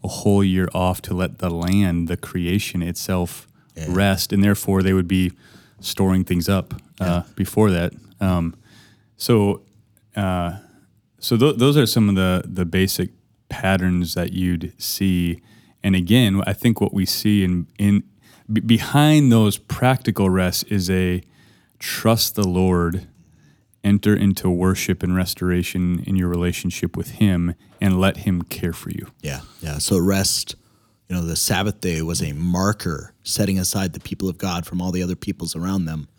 a 0.03 0.07
whole 0.07 0.43
year 0.43 0.67
off 0.75 1.01
to 1.07 1.13
let 1.15 1.39
the 1.39 1.49
land, 1.49 2.07
the 2.07 2.17
creation 2.17 2.83
itself, 2.83 3.47
rest, 3.89 4.31
and 4.31 4.43
therefore 4.43 4.83
they 4.83 4.93
would 4.93 5.07
be 5.07 5.31
storing 5.79 6.23
things 6.23 6.47
up 6.47 6.67
uh, 6.99 7.23
before 7.35 7.71
that. 7.71 7.93
Um, 8.21 8.55
so, 9.17 9.61
uh, 10.15 10.59
so 11.19 11.35
th- 11.35 11.57
those 11.57 11.75
are 11.77 11.87
some 11.87 12.07
of 12.09 12.15
the 12.15 12.43
the 12.45 12.65
basic 12.65 13.09
patterns 13.49 14.13
that 14.13 14.33
you'd 14.33 14.71
see. 14.77 15.41
And 15.83 15.95
again, 15.95 16.43
I 16.45 16.53
think 16.53 16.79
what 16.79 16.93
we 16.93 17.05
see 17.05 17.43
in 17.43 17.65
in 17.79 18.03
b- 18.53 18.61
behind 18.61 19.31
those 19.31 19.57
practical 19.57 20.29
rests 20.29 20.63
is 20.69 20.89
a 20.89 21.21
trust 21.79 22.35
the 22.35 22.47
Lord, 22.47 23.07
enter 23.85 24.13
into 24.13 24.49
worship 24.49 25.03
and 25.03 25.15
restoration 25.15 26.03
in 26.05 26.17
your 26.17 26.27
relationship 26.27 26.97
with 26.97 27.11
Him, 27.11 27.55
and 27.79 28.01
let 28.01 28.17
Him 28.17 28.41
care 28.41 28.73
for 28.73 28.89
you. 28.89 29.07
Yeah, 29.21 29.41
yeah. 29.61 29.77
So 29.77 29.97
rest, 29.97 30.55
you 31.07 31.15
know, 31.15 31.21
the 31.21 31.35
Sabbath 31.35 31.79
day 31.79 32.01
was 32.01 32.21
a 32.21 32.33
marker 32.33 33.13
setting 33.23 33.59
aside 33.59 33.93
the 33.93 33.99
people 33.99 34.27
of 34.27 34.37
God 34.37 34.65
from 34.65 34.81
all 34.81 34.91
the 34.91 35.03
other 35.03 35.15
peoples 35.15 35.55
around 35.55 35.85
them. 35.85 36.09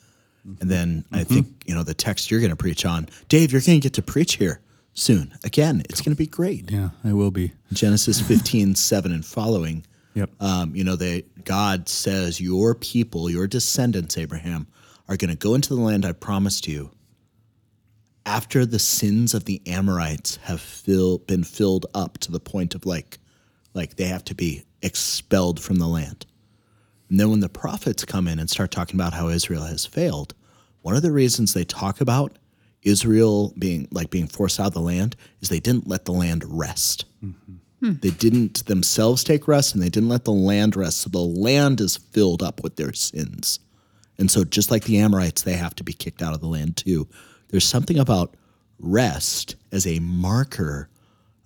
And 0.60 0.70
then 0.70 1.04
I 1.10 1.24
think, 1.24 1.48
you 1.66 1.74
know, 1.74 1.82
the 1.82 1.92
text 1.92 2.30
you're 2.30 2.38
going 2.38 2.50
to 2.50 2.56
preach 2.56 2.86
on, 2.86 3.08
Dave, 3.28 3.50
you're 3.50 3.60
going 3.60 3.80
to 3.80 3.82
get 3.82 3.94
to 3.94 4.02
preach 4.02 4.34
here 4.34 4.60
soon. 4.94 5.34
Again, 5.42 5.82
it's 5.90 6.00
going 6.00 6.14
to 6.14 6.18
be 6.18 6.28
great. 6.28 6.70
Yeah, 6.70 6.90
I 7.04 7.14
will 7.14 7.32
be. 7.32 7.50
Genesis 7.72 8.20
15, 8.28 8.76
7 8.76 9.12
and 9.12 9.26
following. 9.26 9.84
Yep. 10.14 10.30
Um, 10.40 10.76
you 10.76 10.84
know, 10.84 10.94
they, 10.94 11.24
God 11.42 11.88
says, 11.88 12.40
Your 12.40 12.76
people, 12.76 13.28
your 13.28 13.48
descendants, 13.48 14.16
Abraham, 14.16 14.68
are 15.08 15.16
going 15.16 15.30
to 15.30 15.36
go 15.36 15.54
into 15.54 15.74
the 15.74 15.80
land 15.80 16.06
I 16.06 16.12
promised 16.12 16.68
you 16.68 16.90
after 18.26 18.66
the 18.66 18.78
sins 18.78 19.32
of 19.32 19.44
the 19.44 19.62
Amorites 19.66 20.36
have 20.42 20.60
fill, 20.60 21.18
been 21.18 21.44
filled 21.44 21.86
up 21.94 22.18
to 22.18 22.32
the 22.32 22.40
point 22.40 22.74
of 22.74 22.84
like, 22.84 23.18
like 23.72 23.96
they 23.96 24.06
have 24.06 24.24
to 24.24 24.34
be 24.34 24.64
expelled 24.82 25.60
from 25.60 25.76
the 25.76 25.86
land. 25.86 26.26
And 27.08 27.20
then 27.20 27.30
when 27.30 27.40
the 27.40 27.48
prophets 27.48 28.04
come 28.04 28.26
in 28.26 28.40
and 28.40 28.50
start 28.50 28.72
talking 28.72 28.96
about 28.96 29.14
how 29.14 29.28
Israel 29.28 29.62
has 29.62 29.86
failed, 29.86 30.34
one 30.82 30.96
of 30.96 31.02
the 31.02 31.12
reasons 31.12 31.54
they 31.54 31.64
talk 31.64 32.00
about 32.00 32.36
Israel 32.82 33.54
being 33.58 33.88
like 33.90 34.10
being 34.10 34.26
forced 34.26 34.60
out 34.60 34.68
of 34.68 34.74
the 34.74 34.80
land 34.80 35.16
is 35.40 35.48
they 35.48 35.60
didn't 35.60 35.88
let 35.88 36.04
the 36.04 36.12
land 36.12 36.44
rest. 36.46 37.04
Mm-hmm. 37.24 37.92
They 38.00 38.10
didn't 38.10 38.66
themselves 38.66 39.22
take 39.22 39.46
rest 39.46 39.74
and 39.74 39.82
they 39.82 39.88
didn't 39.88 40.08
let 40.08 40.24
the 40.24 40.32
land 40.32 40.76
rest. 40.76 40.98
So 40.98 41.10
the 41.10 41.18
land 41.18 41.80
is 41.80 41.96
filled 41.96 42.42
up 42.42 42.62
with 42.62 42.76
their 42.76 42.92
sins. 42.92 43.60
And 44.18 44.30
so, 44.30 44.44
just 44.44 44.70
like 44.70 44.84
the 44.84 44.98
Amorites, 44.98 45.42
they 45.42 45.54
have 45.54 45.74
to 45.76 45.84
be 45.84 45.92
kicked 45.92 46.22
out 46.22 46.34
of 46.34 46.40
the 46.40 46.46
land 46.46 46.76
too. 46.76 47.06
There's 47.48 47.66
something 47.66 47.98
about 47.98 48.34
rest 48.78 49.56
as 49.72 49.86
a 49.86 49.98
marker 50.00 50.88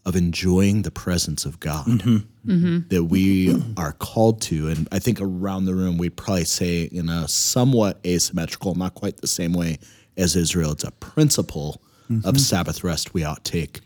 of 0.07 0.17
enjoying 0.17 0.83
the 0.83 0.91
presence 0.91 1.45
of 1.45 1.61
God 1.61 1.87
mm-hmm. 1.87 2.51
Mm-hmm. 2.51 2.89
that 2.89 3.05
we 3.05 3.55
are 3.77 3.93
called 3.93 4.41
to. 4.43 4.69
And 4.69 4.89
I 4.91 4.99
think 4.99 5.21
around 5.21 5.67
the 5.67 5.75
room, 5.75 5.99
we'd 5.99 6.17
probably 6.17 6.45
say 6.45 6.85
in 6.85 7.09
a 7.09 7.29
somewhat 7.29 8.01
asymmetrical, 8.07 8.75
not 8.75 8.95
quite 8.95 9.19
the 9.19 9.27
same 9.27 9.53
way 9.53 9.79
as 10.17 10.37
Israel, 10.37 10.73
it's 10.73 10.85
a 10.85 10.91
principle 10.93 11.83
of 12.09 12.17
mm-hmm. 12.17 12.37
Sabbath 12.37 12.83
rest 12.83 13.15
we 13.15 13.25
ought 13.25 13.45
to 13.45 13.53
take. 13.53 13.81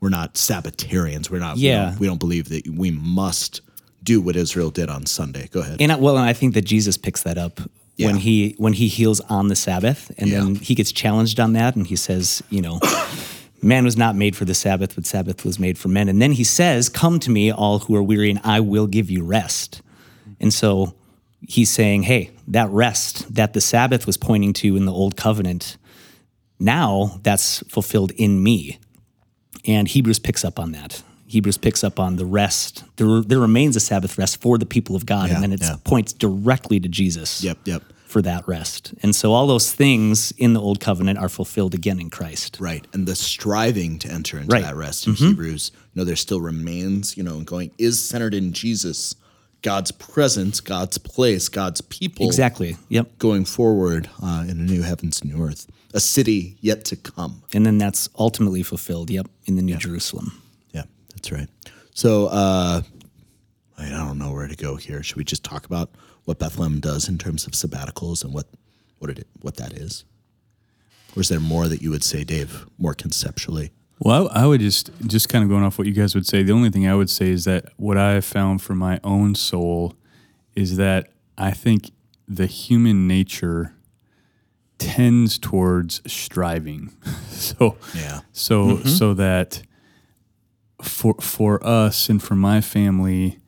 We're 0.00 0.08
not 0.08 0.34
Sabbatarians. 0.34 1.30
We're 1.30 1.40
not, 1.40 1.56
we 1.56 1.62
Yeah. 1.62 1.90
don't- 1.90 2.00
we 2.00 2.06
don't 2.06 2.20
believe 2.20 2.48
that 2.48 2.68
we 2.68 2.90
must 2.92 3.60
do 4.02 4.20
what 4.20 4.36
Israel 4.36 4.70
did 4.70 4.88
on 4.88 5.04
Sunday. 5.04 5.48
Go 5.50 5.60
ahead. 5.60 5.78
And 5.80 5.90
I, 5.90 5.96
well, 5.96 6.16
and 6.16 6.24
I 6.24 6.32
think 6.32 6.54
that 6.54 6.64
Jesus 6.64 6.96
picks 6.96 7.22
that 7.24 7.36
up 7.38 7.60
when 7.98 8.16
he 8.16 8.54
when 8.58 8.74
he 8.74 8.88
heals 8.88 9.20
on 9.20 9.48
the 9.48 9.56
Sabbath, 9.56 10.12
and 10.18 10.30
then 10.30 10.54
he 10.56 10.74
gets 10.74 10.92
challenged 10.92 11.40
on 11.40 11.54
that, 11.54 11.76
and 11.76 11.86
he 11.86 11.96
says, 11.96 12.42
you 12.50 12.60
know, 12.60 12.80
man 13.62 13.84
was 13.84 13.96
not 13.96 14.16
made 14.16 14.36
for 14.36 14.44
the 14.44 14.54
Sabbath, 14.54 14.94
but 14.94 15.06
Sabbath 15.06 15.44
was 15.44 15.58
made 15.58 15.78
for 15.78 15.88
men. 15.88 16.08
And 16.08 16.20
then 16.20 16.32
he 16.32 16.44
says, 16.44 16.88
"Come 16.88 17.18
to 17.20 17.30
me, 17.30 17.50
all 17.50 17.78
who 17.80 17.96
are 17.96 18.02
weary, 18.02 18.30
and 18.30 18.40
I 18.44 18.60
will 18.60 18.86
give 18.86 19.10
you 19.10 19.24
rest." 19.24 19.82
And 20.40 20.52
so 20.52 20.94
he's 21.40 21.70
saying, 21.70 22.02
hey, 22.04 22.30
that 22.48 22.68
rest 22.70 23.34
that 23.34 23.52
the 23.52 23.60
Sabbath 23.60 24.06
was 24.06 24.16
pointing 24.16 24.52
to 24.54 24.76
in 24.76 24.84
the 24.84 24.92
old 24.92 25.16
covenant, 25.16 25.76
now 26.58 27.20
that's 27.22 27.60
fulfilled 27.68 28.10
in 28.12 28.42
me. 28.42 28.78
And 29.64 29.88
Hebrews 29.88 30.18
picks 30.18 30.44
up 30.44 30.58
on 30.58 30.72
that. 30.72 31.02
Hebrews 31.26 31.58
picks 31.58 31.82
up 31.82 31.98
on 31.98 32.16
the 32.16 32.24
rest. 32.26 32.84
There, 32.96 33.20
there 33.20 33.40
remains 33.40 33.74
a 33.76 33.80
Sabbath 33.80 34.16
rest 34.18 34.40
for 34.40 34.58
the 34.58 34.66
people 34.66 34.94
of 34.96 35.06
God, 35.06 35.28
Yeah, 35.28 35.34
and 35.34 35.42
then 35.42 35.52
it 35.52 35.60
yeah. 35.60 35.76
points 35.84 36.12
directly 36.12 36.78
to 36.80 36.88
Jesus 36.88 37.42
Yep, 37.42 37.58
yep. 37.64 37.82
for 38.06 38.22
that 38.22 38.46
rest. 38.46 38.94
And 39.02 39.14
so 39.14 39.32
all 39.32 39.46
those 39.46 39.72
things 39.72 40.32
in 40.38 40.52
the 40.52 40.60
old 40.60 40.78
covenant 40.80 41.18
are 41.18 41.28
fulfilled 41.28 41.74
again 41.74 41.98
in 42.00 42.10
Christ. 42.10 42.58
Right. 42.60 42.86
And 42.92 43.06
the 43.06 43.16
striving 43.16 43.98
to 44.00 44.08
enter 44.08 44.38
into 44.38 44.52
Right. 44.52 44.62
Mm-hmm. 44.62 44.70
that 44.70 44.76
rest 44.76 45.06
in 45.08 45.14
Hebrews, 45.14 45.72
you 45.94 46.00
know, 46.00 46.04
there 46.04 46.16
still 46.16 46.40
remains, 46.40 47.16
you 47.16 47.22
know, 47.24 47.40
going 47.40 47.72
is 47.78 48.02
centered 48.02 48.32
in 48.34 48.52
Jesus, 48.52 49.16
God's 49.62 49.90
presence, 49.90 50.60
God's 50.60 50.96
place, 50.98 51.48
God's 51.48 51.80
people. 51.80 52.26
Exactly. 52.26 52.76
Yep. 52.88 53.18
Going 53.18 53.44
forward 53.44 54.08
uh, 54.22 54.44
in 54.48 54.60
a 54.60 54.62
new 54.62 54.82
heavens 54.82 55.20
and 55.20 55.32
new 55.34 55.42
earth, 55.44 55.66
a 55.92 55.98
city 55.98 56.56
yet 56.60 56.84
to 56.84 56.94
come. 56.96 57.42
And 57.52 57.66
then 57.66 57.78
that's 57.78 58.08
ultimately 58.16 58.62
fulfilled, 58.62 59.10
yep, 59.10 59.26
in 59.46 59.56
the 59.56 59.62
New 59.62 59.76
Jerusalem. 59.76 60.40
That's 61.16 61.32
right. 61.32 61.48
So 61.94 62.26
uh, 62.26 62.82
I 63.78 63.88
don't 63.88 64.18
know 64.18 64.32
where 64.32 64.46
to 64.46 64.56
go 64.56 64.76
here. 64.76 65.02
Should 65.02 65.16
we 65.16 65.24
just 65.24 65.42
talk 65.44 65.66
about 65.66 65.90
what 66.24 66.38
Bethlehem 66.38 66.80
does 66.80 67.08
in 67.08 67.18
terms 67.18 67.46
of 67.46 67.52
sabbaticals 67.52 68.22
and 68.24 68.32
what 68.32 68.46
what 68.98 69.10
it 69.10 69.26
what 69.40 69.56
that 69.56 69.72
is? 69.72 70.04
Or 71.16 71.20
is 71.20 71.28
there 71.28 71.40
more 71.40 71.66
that 71.68 71.80
you 71.82 71.90
would 71.90 72.04
say, 72.04 72.24
Dave, 72.24 72.66
more 72.78 72.92
conceptually? 72.94 73.70
Well, 73.98 74.28
I, 74.34 74.42
I 74.42 74.46
would 74.46 74.60
just 74.60 74.90
just 75.06 75.28
kind 75.28 75.42
of 75.42 75.48
going 75.50 75.64
off 75.64 75.78
what 75.78 75.86
you 75.86 75.94
guys 75.94 76.14
would 76.14 76.26
say. 76.26 76.42
The 76.42 76.52
only 76.52 76.70
thing 76.70 76.86
I 76.86 76.94
would 76.94 77.10
say 77.10 77.30
is 77.30 77.44
that 77.44 77.72
what 77.76 77.96
I 77.96 78.12
have 78.12 78.24
found 78.24 78.60
for 78.62 78.74
my 78.74 79.00
own 79.02 79.34
soul 79.34 79.94
is 80.54 80.76
that 80.76 81.08
I 81.38 81.50
think 81.52 81.90
the 82.28 82.46
human 82.46 83.06
nature 83.08 83.74
tends 84.78 85.38
towards 85.38 86.02
striving. 86.06 86.92
so 87.30 87.76
Yeah. 87.94 88.20
so 88.32 88.82
so 88.84 89.14
that 89.14 89.62
for 90.82 91.14
for 91.20 91.64
us 91.66 92.08
and 92.08 92.22
for 92.22 92.34
my 92.34 92.60
family, 92.60 93.38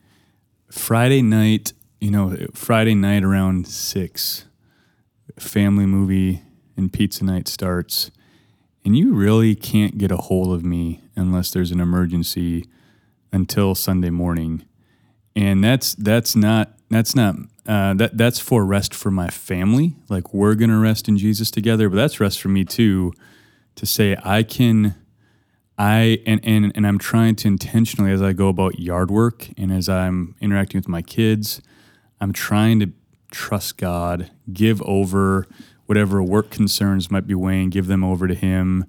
Friday 0.71 1.23
night, 1.23 1.73
you 2.01 2.11
know, 2.11 2.37
Friday 2.55 2.95
night 2.95 3.25
around 3.25 3.67
six, 3.67 4.47
family 5.39 5.87
movie 5.87 6.43
and 6.77 6.93
pizza 6.93 7.25
night 7.25 7.49
starts, 7.49 8.11
and 8.85 8.97
you 8.97 9.15
really 9.15 9.55
can't 9.55 9.99
get 9.99 10.11
a 10.11 10.17
hold 10.17 10.55
of 10.55 10.65
me 10.65 11.03
unless 11.17 11.51
there's 11.51 11.71
an 11.71 11.81
emergency 11.81 12.65
until 13.33 13.75
Sunday 13.75 14.11
morning, 14.11 14.65
and 15.37 15.63
that's 15.63 15.95
that's 15.95 16.35
not 16.35 16.79
that's 16.91 17.15
not 17.15 17.37
uh, 17.67 17.93
that 17.95 18.17
that's 18.17 18.39
for 18.39 18.65
rest 18.65 18.95
for 18.95 19.11
my 19.11 19.29
family. 19.29 19.97
Like 20.09 20.33
we're 20.33 20.55
gonna 20.55 20.79
rest 20.79 21.09
in 21.09 21.19
Jesus 21.19 21.51
together, 21.51 21.89
but 21.89 21.97
that's 21.97 22.21
rest 22.21 22.41
for 22.41 22.49
me 22.49 22.65
too. 22.65 23.13
To 23.77 23.87
say 23.87 24.17
I 24.25 24.43
can 24.43 24.97
I 25.79 26.21
and, 26.27 26.41
and 26.43 26.73
and 26.75 26.87
I'm 26.87 26.99
trying 26.99 27.37
to 27.37 27.49
intentionally 27.49 28.11
as 28.11 28.21
I 28.21 28.33
go 28.33 28.49
about 28.49 28.81
yard 28.81 29.11
work 29.11 29.49
and 29.57 29.73
as 29.73 29.89
I'm 29.89 30.35
interacting 30.41 30.79
with 30.79 30.89
my 30.89 31.03
kids, 31.03 31.63
I'm 32.21 32.33
trying 32.33 32.81
to 32.81 32.91
trust 33.31 33.77
God, 33.77 34.31
give 34.53 34.83
over 34.83 35.47
whatever 35.87 36.23
work 36.23 36.51
concerns 36.51 37.11
might 37.11 37.27
be 37.27 37.35
weighing, 37.35 37.71
give 37.71 37.87
them 37.87 38.05
over 38.05 38.29
to 38.29 38.35
Him. 38.35 38.85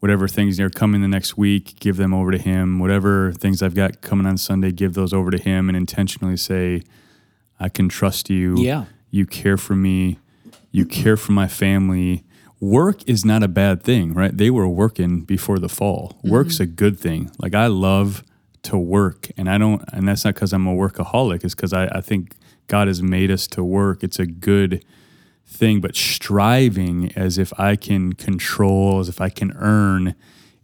Whatever 0.00 0.28
things 0.28 0.60
are 0.60 0.70
coming 0.70 1.02
the 1.02 1.08
next 1.08 1.36
week, 1.36 1.80
give 1.80 1.96
them 1.96 2.14
over 2.14 2.30
to 2.30 2.38
Him. 2.38 2.78
Whatever 2.78 3.32
things 3.32 3.62
I've 3.62 3.74
got 3.74 4.00
coming 4.00 4.26
on 4.26 4.38
Sunday, 4.38 4.70
give 4.70 4.94
those 4.94 5.12
over 5.12 5.32
to 5.32 5.38
Him 5.38 5.68
and 5.68 5.76
intentionally 5.76 6.36
say, 6.36 6.82
I 7.58 7.68
can 7.68 7.88
trust 7.88 8.30
you. 8.30 8.56
Yeah. 8.58 8.84
You 9.10 9.26
care 9.26 9.56
for 9.56 9.74
me. 9.74 10.18
You 10.70 10.86
care 10.86 11.16
for 11.16 11.32
my 11.32 11.48
family. 11.48 12.24
Work 12.60 13.08
is 13.08 13.24
not 13.24 13.42
a 13.42 13.48
bad 13.48 13.82
thing, 13.82 14.14
right? 14.14 14.36
They 14.36 14.50
were 14.50 14.68
working 14.68 15.20
before 15.20 15.58
the 15.58 15.68
fall. 15.68 16.14
Mm-hmm. 16.18 16.30
Work's 16.30 16.60
a 16.60 16.66
good 16.66 16.98
thing. 16.98 17.30
Like 17.38 17.54
I 17.54 17.66
love 17.66 18.24
to 18.64 18.76
work, 18.76 19.30
and 19.36 19.48
I 19.48 19.58
don't, 19.58 19.82
and 19.92 20.08
that's 20.08 20.24
not 20.24 20.34
because 20.34 20.52
I'm 20.52 20.66
a 20.66 20.74
workaholic. 20.74 21.44
It's 21.44 21.54
because 21.54 21.72
I, 21.72 21.86
I 21.86 22.00
think 22.00 22.34
God 22.66 22.88
has 22.88 23.02
made 23.02 23.30
us 23.30 23.46
to 23.48 23.62
work. 23.62 24.02
It's 24.02 24.18
a 24.18 24.26
good 24.26 24.84
thing, 25.46 25.80
but 25.80 25.96
striving 25.96 27.12
as 27.16 27.38
if 27.38 27.58
I 27.58 27.76
can 27.76 28.12
control, 28.12 28.98
as 28.98 29.08
if 29.08 29.20
I 29.20 29.28
can 29.28 29.52
earn, 29.56 30.14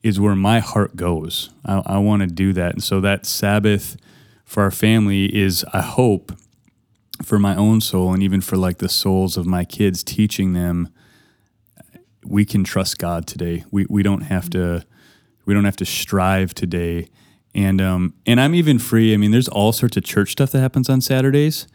is 0.02 0.20
where 0.20 0.34
my 0.34 0.58
heart 0.58 0.96
goes. 0.96 1.50
I, 1.64 1.82
I 1.86 1.98
want 1.98 2.20
to 2.22 2.26
do 2.26 2.52
that, 2.52 2.74
and 2.74 2.82
so 2.82 3.00
that 3.00 3.24
Sabbath 3.24 3.96
for 4.44 4.62
our 4.62 4.70
family 4.70 5.34
is, 5.34 5.64
I 5.72 5.80
hope, 5.80 6.32
for 7.22 7.38
my 7.38 7.56
own 7.56 7.80
soul 7.80 8.12
and 8.12 8.22
even 8.22 8.40
for 8.40 8.56
like 8.56 8.78
the 8.78 8.88
souls 8.88 9.36
of 9.36 9.46
my 9.46 9.64
kids, 9.64 10.02
teaching 10.02 10.52
them 10.52 10.88
we 12.26 12.44
can 12.44 12.64
trust 12.64 12.98
God 12.98 13.26
today. 13.26 13.64
We 13.70 13.86
we 13.88 14.02
don't 14.02 14.22
have 14.22 14.50
to 14.50 14.84
we 15.44 15.54
don't 15.54 15.64
have 15.64 15.76
to 15.76 15.86
strive 15.86 16.54
today. 16.54 17.08
And 17.54 17.80
um 17.80 18.14
and 18.26 18.40
I'm 18.40 18.54
even 18.54 18.78
free. 18.78 19.14
I 19.14 19.16
mean, 19.16 19.30
there's 19.30 19.48
all 19.48 19.72
sorts 19.72 19.96
of 19.96 20.04
church 20.04 20.32
stuff 20.32 20.50
that 20.52 20.60
happens 20.60 20.88
on 20.88 21.00
Saturdays, 21.00 21.66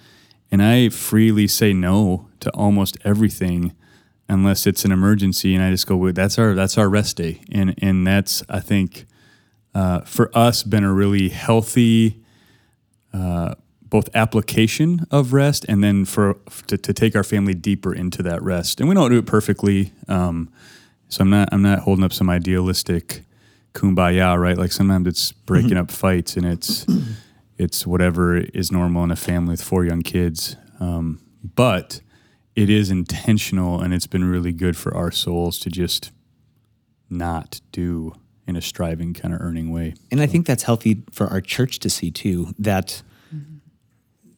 and 0.52 0.62
I 0.62 0.90
freely 0.90 1.48
say 1.48 1.74
no 1.74 2.28
to 2.42 2.50
almost 2.52 2.98
everything 3.04 3.74
unless 4.28 4.68
it's 4.68 4.86
an 4.86 4.92
emergency 4.92 5.56
and 5.56 5.64
I 5.64 5.72
just 5.72 5.88
go, 5.88 5.98
well, 5.98 6.14
that's 6.14 6.38
our 6.38 6.54
that's 6.54 6.78
our 6.78 6.90
rest 6.90 7.18
day. 7.18 7.42
And 7.52 7.76
and 7.82 8.06
that's 8.06 8.44
I 8.50 8.60
think 8.60 9.06
uh, 9.74 10.02
for 10.02 10.32
us 10.36 10.64
been 10.64 10.84
a 10.84 10.94
really 10.94 11.30
healthy 11.30 12.22
uh, 13.14 13.56
both 13.90 14.10
application 14.16 15.06
of 15.12 15.34
rest 15.34 15.66
and 15.68 15.84
then 15.84 16.06
for 16.06 16.36
to, 16.68 16.78
to 16.78 16.94
take 16.94 17.16
our 17.16 17.24
family 17.24 17.54
deeper 17.54 17.94
into 17.94 18.22
that 18.24 18.42
rest. 18.44 18.80
And 18.80 18.88
we 18.88 18.96
don't 18.96 19.10
do 19.10 19.18
it 19.18 19.26
perfectly. 19.26 19.92
Um, 20.08 20.50
so 21.08 21.22
I'm 21.22 21.30
not 21.30 21.50
I'm 21.52 21.62
not 21.62 21.80
holding 21.80 22.04
up 22.04 22.14
some 22.14 22.30
idealistic 22.30 23.24
kumbaya, 23.74 24.40
right? 24.40 24.58
Like 24.58 24.72
sometimes 24.72 25.08
it's 25.08 25.32
breaking 25.32 25.78
up 25.78 25.92
fights 25.92 26.38
and 26.38 26.46
it's 26.46 26.86
it's 27.58 27.86
whatever 27.86 28.38
is 28.38 28.72
normal 28.72 29.04
in 29.04 29.12
a 29.12 29.16
family 29.16 29.52
with 29.52 29.64
four 29.64 29.84
young 29.86 30.02
kids. 30.02 30.56
Um, 30.80 31.20
but 31.44 32.02
it 32.56 32.70
is 32.70 32.90
intentional 32.90 33.82
and 33.82 33.94
it's 33.94 34.08
been 34.08 34.26
really 34.26 34.52
good 34.52 34.78
for 34.78 34.96
our 34.96 35.12
souls 35.12 35.60
to 35.60 35.70
just 35.70 36.12
not 37.10 37.62
do 37.72 38.14
in 38.48 38.56
a 38.56 38.62
striving 38.62 39.14
kind 39.14 39.34
of 39.34 39.42
earning 39.42 39.72
way. 39.72 39.94
And 40.12 40.22
I 40.22 40.26
think 40.26 40.46
that's 40.46 40.64
healthy 40.64 41.04
for 41.12 41.28
our 41.28 41.42
church 41.42 41.80
to 41.80 41.90
see 41.90 42.12
too 42.12 42.54
that 42.58 43.02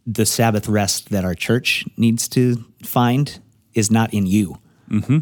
the 0.06 0.26
Sabbath 0.26 0.68
rest 0.68 1.10
that 1.10 1.26
our 1.26 1.36
church 1.36 1.86
needs 1.98 2.28
to 2.30 2.64
find 2.84 3.40
is 3.74 3.92
not 3.92 4.14
in 4.14 4.26
you 4.26 4.58
mm-hmm. 4.90 5.20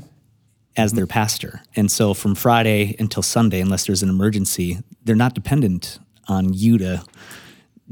as 0.78 0.94
their 0.94 1.08
pastor. 1.08 1.62
And 1.76 1.92
so 1.92 2.14
from 2.14 2.36
Friday 2.36 2.96
until 3.00 3.24
Sunday, 3.24 3.60
unless 3.60 3.86
there's 3.86 4.04
an 4.04 4.10
emergency, 4.10 4.80
they're 5.04 5.16
not 5.16 5.34
dependent 5.34 6.00
on 6.28 6.54
you 6.54 6.78
to 6.78 7.04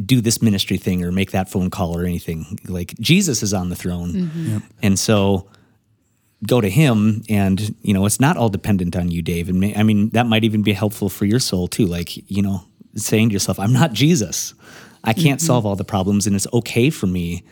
do 0.05 0.21
this 0.21 0.41
ministry 0.41 0.77
thing 0.77 1.03
or 1.03 1.11
make 1.11 1.31
that 1.31 1.49
phone 1.49 1.69
call 1.69 1.97
or 1.97 2.05
anything. 2.05 2.59
Like 2.67 2.93
Jesus 2.99 3.43
is 3.43 3.53
on 3.53 3.69
the 3.69 3.75
throne. 3.75 4.13
Mm-hmm. 4.13 4.57
And 4.81 4.97
so 4.97 5.49
go 6.45 6.61
to 6.61 6.69
him 6.69 7.23
and 7.29 7.75
you 7.81 7.93
know 7.93 8.05
it's 8.05 8.19
not 8.19 8.37
all 8.37 8.49
dependent 8.49 8.95
on 8.95 9.09
you 9.09 9.21
dave 9.21 9.49
and 9.49 9.59
may, 9.59 9.75
i 9.75 9.81
mean 9.81 10.09
that 10.09 10.27
might 10.27 10.43
even 10.43 10.61
be 10.61 10.73
helpful 10.73 11.09
for 11.09 11.25
your 11.25 11.39
soul 11.39 11.67
too 11.67 11.85
like 11.85 12.15
you 12.29 12.43
know 12.43 12.63
saying 12.95 13.29
to 13.29 13.33
yourself 13.33 13.59
i'm 13.59 13.73
not 13.73 13.91
jesus 13.91 14.53
i 15.07 15.13
can't 15.13 15.39
mm-hmm. 15.39 15.45
solve 15.45 15.65
all 15.65 15.75
the 15.75 15.83
problems 15.83 16.27
and 16.27 16.35
it's 16.35 16.47
okay 16.53 16.89
for 16.89 17.07
me 17.07 17.43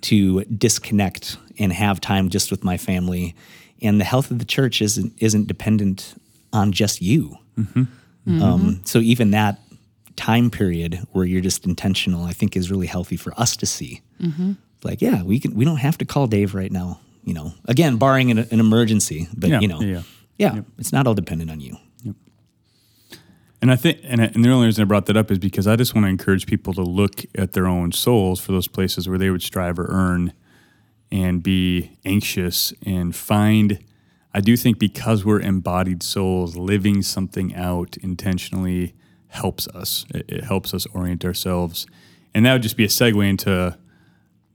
to 0.00 0.44
disconnect 0.44 1.36
and 1.58 1.72
have 1.72 2.00
time 2.00 2.28
just 2.28 2.50
with 2.50 2.64
my 2.64 2.76
family. 2.76 3.34
And 3.82 4.00
the 4.00 4.04
health 4.04 4.30
of 4.30 4.38
the 4.38 4.44
church 4.44 4.82
isn't 4.82 5.12
isn't 5.18 5.46
dependent 5.46 6.14
on 6.52 6.72
just 6.72 7.00
you. 7.02 7.36
Mm-hmm. 7.58 8.42
Um, 8.42 8.60
mm-hmm. 8.60 8.84
so 8.84 8.98
even 8.98 9.30
that 9.30 9.60
time 10.16 10.50
period 10.50 11.00
where 11.12 11.24
you're 11.24 11.40
just 11.40 11.64
intentional, 11.64 12.24
I 12.24 12.32
think 12.32 12.56
is 12.56 12.70
really 12.70 12.86
healthy 12.86 13.16
for 13.16 13.32
us 13.40 13.56
to 13.56 13.66
see. 13.66 14.02
Like, 14.84 15.00
yeah, 15.00 15.22
we 15.22 15.40
can. 15.40 15.54
We 15.54 15.64
don't 15.64 15.76
have 15.76 15.98
to 15.98 16.04
call 16.04 16.26
Dave 16.26 16.54
right 16.54 16.70
now. 16.70 17.00
You 17.24 17.34
know, 17.34 17.52
again, 17.66 17.96
barring 17.96 18.30
an, 18.30 18.38
an 18.38 18.60
emergency, 18.60 19.28
but 19.36 19.50
Yeah, 19.50 19.60
you 19.60 19.68
know, 19.68 19.80
yeah. 19.80 20.02
yeah, 20.38 20.60
it's 20.78 20.92
not 20.92 21.06
all 21.06 21.14
dependent 21.14 21.50
on 21.50 21.60
you. 21.60 21.76
And 23.60 23.72
I 23.72 23.76
think, 23.76 24.00
and, 24.04 24.20
and 24.20 24.44
the 24.44 24.50
only 24.50 24.66
reason 24.66 24.82
I 24.82 24.84
brought 24.84 25.06
that 25.06 25.16
up 25.16 25.30
is 25.30 25.38
because 25.38 25.66
I 25.66 25.74
just 25.76 25.94
want 25.94 26.04
to 26.04 26.08
encourage 26.08 26.46
people 26.46 26.72
to 26.74 26.82
look 26.82 27.22
at 27.34 27.52
their 27.52 27.66
own 27.66 27.90
souls 27.92 28.40
for 28.40 28.52
those 28.52 28.68
places 28.68 29.08
where 29.08 29.18
they 29.18 29.30
would 29.30 29.42
strive 29.42 29.78
or 29.78 29.86
earn 29.90 30.32
and 31.10 31.42
be 31.42 31.98
anxious 32.04 32.72
and 32.86 33.14
find. 33.16 33.82
I 34.32 34.40
do 34.40 34.56
think 34.56 34.78
because 34.78 35.24
we're 35.24 35.40
embodied 35.40 36.02
souls, 36.02 36.56
living 36.56 37.02
something 37.02 37.54
out 37.54 37.96
intentionally 37.96 38.94
helps 39.28 39.66
us. 39.68 40.04
It, 40.14 40.26
it 40.28 40.44
helps 40.44 40.72
us 40.72 40.86
orient 40.94 41.24
ourselves. 41.24 41.86
And 42.34 42.46
that 42.46 42.52
would 42.52 42.62
just 42.62 42.76
be 42.76 42.84
a 42.84 42.88
segue 42.88 43.28
into 43.28 43.76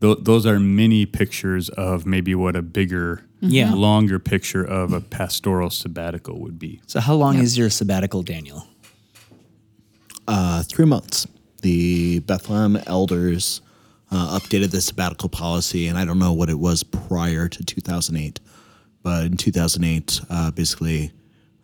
th- 0.04 0.20
those 0.22 0.46
are 0.46 0.60
mini 0.60 1.06
pictures 1.06 1.70
of 1.70 2.06
maybe 2.06 2.36
what 2.36 2.56
a 2.56 2.62
bigger, 2.62 3.24
mm-hmm. 3.42 3.50
Yeah. 3.50 3.74
longer 3.74 4.20
picture 4.20 4.64
of 4.64 4.94
a 4.94 5.02
pastoral 5.02 5.70
sabbatical 5.70 6.40
would 6.40 6.60
be. 6.60 6.82
So, 6.88 7.00
how 7.00 7.16
long 7.16 7.40
is 7.40 7.58
your 7.58 7.70
sabbatical, 7.70 8.22
Daniel? 8.22 8.68
Uh, 10.28 10.64
three 10.64 10.86
months. 10.86 11.28
The 11.62 12.20
Bethlehem 12.20 12.78
elders 12.88 13.62
uh, 14.12 14.40
updated 14.40 14.72
the 14.72 14.82
sabbatical 14.82 15.30
policy, 15.30 15.88
and 15.88 15.98
I 15.98 16.06
don't 16.06 16.20
know 16.20 16.34
what 16.34 16.50
it 16.50 16.60
was 16.60 16.84
prior 16.84 17.48
to 17.48 17.64
2008, 17.64 18.40
but 19.02 19.26
in 19.26 19.38
2008, 19.38 20.22
uh, 20.30 20.52
basically, 20.52 21.12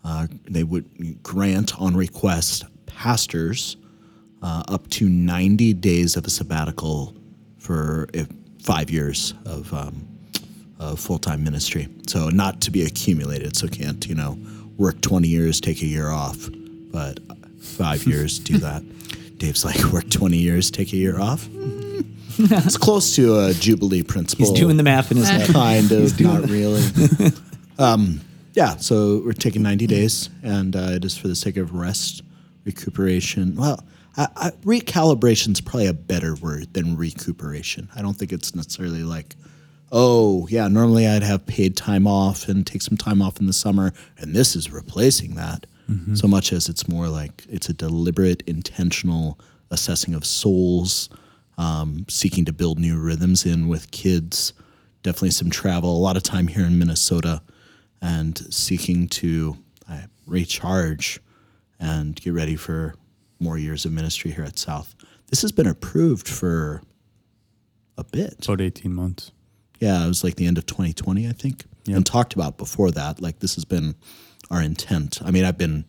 uh, 0.04 0.28
they 0.50 0.64
would 0.64 1.22
grant 1.22 1.80
on 1.80 1.96
request 1.96 2.64
pastors 2.86 3.78
uh, 4.42 4.64
up 4.68 4.90
to 4.90 5.08
90 5.08 5.74
days 5.74 6.16
of 6.16 6.26
a 6.26 6.30
sabbatical 6.30 7.14
for 7.58 8.08
five 8.64 8.90
years 8.90 9.34
of, 9.46 9.72
um, 9.74 10.08
of 10.80 11.00
full 11.00 11.20
time 11.20 11.44
ministry. 11.44 11.88
So, 12.08 12.30
not 12.30 12.62
to 12.62 12.72
be 12.72 12.86
accumulated. 12.86 13.56
So, 13.56 13.68
can't, 13.68 14.06
you 14.08 14.16
know, 14.16 14.38
work 14.78 15.02
20 15.02 15.28
years, 15.28 15.60
take 15.60 15.82
a 15.82 15.86
year 15.86 16.10
off, 16.10 16.50
but 16.92 17.20
five 17.70 18.06
years, 18.06 18.40
do 18.40 18.58
that. 18.60 18.84
Dave's 19.38 19.64
like, 19.64 19.82
work 19.86 20.10
20 20.10 20.38
years, 20.38 20.70
take 20.70 20.92
a 20.92 20.98
year 20.98 21.20
off. 21.20 21.48
it's 22.38 22.78
close 22.78 23.16
to 23.16 23.40
a 23.40 23.54
Jubilee 23.54 24.04
principle. 24.04 24.46
He's 24.46 24.60
doing 24.60 24.78
the 24.78 24.84
math 24.84 25.12
in 25.12 25.18
his 25.18 25.30
head. 25.30 25.50
kind 25.54 25.92
of, 25.92 26.20
not 26.20 26.50
really. 26.50 26.84
um, 27.78 28.22
yeah, 28.54 28.78
so 28.78 29.22
we're 29.24 29.34
taking 29.34 29.62
90 29.62 29.88
days, 29.88 30.30
and 30.44 30.76
uh, 30.76 30.92
it 30.92 31.06
is 31.06 31.18
for 31.18 31.28
the 31.28 31.36
sake 31.36 31.58
of 31.58 31.74
rest, 31.74 32.22
recuperation. 32.66 33.56
Well, 33.56 33.84
I, 34.18 34.28
I, 34.36 34.50
recalibration 34.64 35.52
is 35.52 35.62
probably 35.62 35.88
a 35.88 35.94
better 35.94 36.36
word 36.36 36.74
than 36.74 36.98
recuperation. 36.98 37.90
I 37.96 38.02
don't 38.02 38.16
think 38.16 38.32
it's 38.32 38.54
necessarily 38.54 39.04
like, 39.04 39.36
oh, 39.92 40.48
yeah, 40.50 40.68
normally 40.68 41.08
I'd 41.08 41.24
have 41.24 41.46
paid 41.46 41.78
time 41.78 42.06
off 42.06 42.48
and 42.48 42.66
take 42.66 42.82
some 42.82 42.98
time 42.98 43.22
off 43.22 43.40
in 43.40 43.48
the 43.48 43.54
summer, 43.54 43.94
and 44.18 44.36
this 44.36 44.56
is 44.56 44.72
replacing 44.72 45.36
that. 45.36 45.66
So 46.16 46.28
much 46.28 46.54
as 46.54 46.70
it's 46.70 46.88
more 46.88 47.08
like 47.08 47.46
it's 47.50 47.70
a 47.70 47.74
deliberate, 47.74 48.44
intentional 48.44 49.40
assessing 49.72 50.14
of 50.14 50.26
souls, 50.26 51.10
um, 51.58 52.06
seeking 52.08 52.46
to 52.46 52.54
build 52.54 52.80
new 52.80 52.98
rhythms 52.98 53.46
in 53.46 53.68
with 53.68 53.92
kids. 53.92 54.54
Definitely 55.02 55.32
some 55.32 55.50
travel, 55.50 55.96
a 55.96 55.98
lot 55.98 56.18
of 56.18 56.24
time 56.24 56.48
here 56.48 56.66
in 56.66 56.78
Minnesota, 56.78 57.42
and 58.02 58.38
seeking 58.54 59.08
to 59.10 59.58
uh, 59.90 60.02
recharge 60.28 61.20
and 61.80 62.16
get 62.16 62.34
ready 62.34 62.56
for 62.56 62.96
more 63.40 63.58
years 63.58 63.86
of 63.86 63.92
ministry 63.92 64.32
here 64.32 64.44
at 64.44 64.60
South. 64.60 64.96
This 65.28 65.42
has 65.42 65.52
been 65.52 65.68
approved 65.68 66.28
for 66.28 66.82
a 67.98 68.04
bit. 68.04 68.46
About 68.46 68.62
18 68.62 68.94
months. 68.94 69.32
Yeah, 69.80 70.04
it 70.04 70.08
was 70.08 70.24
like 70.24 70.36
the 70.36 70.46
end 70.46 70.58
of 70.58 70.66
2020, 70.66 71.28
I 71.28 71.32
think, 71.32 71.64
and 71.88 72.06
talked 72.06 72.34
about 72.34 72.58
before 72.58 72.92
that. 72.92 73.22
Like 73.22 73.40
this 73.40 73.56
has 73.56 73.64
been 73.64 73.96
our 74.50 74.62
intent. 74.62 75.22
I 75.24 75.32
mean, 75.32 75.46
I've 75.46 75.58
been 75.58 75.86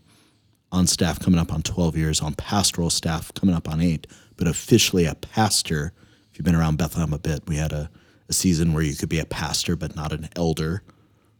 on 0.72 0.86
staff 0.86 1.18
coming 1.18 1.40
up 1.40 1.52
on 1.52 1.62
12 1.62 1.96
years, 1.96 2.20
on 2.20 2.34
pastoral 2.34 2.90
staff 2.90 3.32
coming 3.34 3.54
up 3.54 3.68
on 3.68 3.80
eight, 3.80 4.06
but 4.36 4.46
officially 4.46 5.04
a 5.06 5.14
pastor. 5.14 5.92
If 6.30 6.38
you've 6.38 6.44
been 6.44 6.54
around 6.54 6.78
Bethlehem 6.78 7.12
a 7.12 7.18
bit, 7.18 7.46
we 7.46 7.56
had 7.56 7.72
a, 7.72 7.90
a 8.28 8.32
season 8.32 8.72
where 8.72 8.82
you 8.82 8.94
could 8.94 9.08
be 9.08 9.18
a 9.18 9.24
pastor 9.24 9.76
but 9.76 9.96
not 9.96 10.12
an 10.12 10.28
elder. 10.36 10.82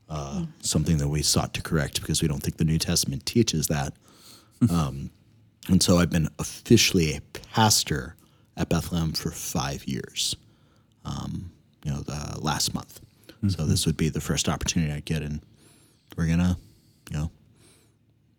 Uh, 0.08 0.46
something 0.60 0.98
that 0.98 1.06
we 1.06 1.22
sought 1.22 1.54
to 1.54 1.62
correct 1.62 2.00
because 2.00 2.20
we 2.20 2.26
don't 2.26 2.42
think 2.42 2.56
the 2.56 2.64
New 2.64 2.78
Testament 2.78 3.24
teaches 3.26 3.68
that. 3.68 3.92
Um, 4.68 5.10
and 5.68 5.80
so 5.80 5.98
I've 5.98 6.10
been 6.10 6.28
officially 6.40 7.14
a 7.14 7.20
pastor 7.52 8.16
at 8.56 8.68
Bethlehem 8.68 9.12
for 9.12 9.30
five 9.30 9.84
years 9.84 10.34
you 11.84 11.90
know, 11.90 12.00
the 12.00 12.38
last 12.40 12.74
month. 12.74 13.00
So 13.48 13.64
this 13.64 13.86
would 13.86 13.96
be 13.96 14.10
the 14.10 14.20
first 14.20 14.48
opportunity 14.48 14.92
I 14.92 15.00
get, 15.00 15.22
and 15.22 15.40
we're 16.16 16.26
gonna, 16.26 16.58
you 17.10 17.18
know, 17.18 17.30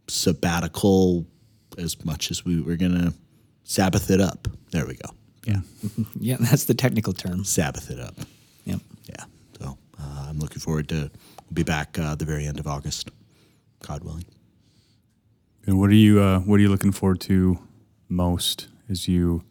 sabbatical 0.07 1.25
as 1.77 2.03
much 2.03 2.31
as 2.31 2.43
we 2.43 2.61
we're 2.61 2.77
gonna 2.77 3.13
Sabbath 3.63 4.09
it 4.11 4.19
up. 4.19 4.47
There 4.71 4.85
we 4.85 4.95
go. 4.95 5.09
Yeah, 5.45 5.61
Yeah, 6.19 6.37
that's 6.39 6.65
the 6.65 6.73
technical 6.73 7.13
term. 7.13 7.43
Sabbath 7.45 7.89
it 7.89 7.99
up. 7.99 8.15
Yep. 8.65 8.79
Yeah. 9.05 9.25
So 9.59 9.77
uh, 9.99 10.25
I'm 10.27 10.39
looking 10.39 10.59
forward 10.59 10.89
to. 10.89 10.95
We'll 10.95 11.53
be 11.53 11.63
back 11.63 11.97
uh, 11.97 12.15
the 12.15 12.25
very 12.25 12.45
end 12.45 12.59
of 12.59 12.67
August, 12.67 13.09
God 13.85 14.03
willing. 14.03 14.25
And 15.65 15.79
what 15.79 15.89
are 15.89 15.93
you 15.95 16.21
uh, 16.21 16.39
what 16.39 16.55
are 16.59 16.63
you 16.63 16.69
looking 16.69 16.91
forward 16.91 17.21
to 17.21 17.59
most 18.09 18.67
as 18.89 19.07
you 19.07 19.43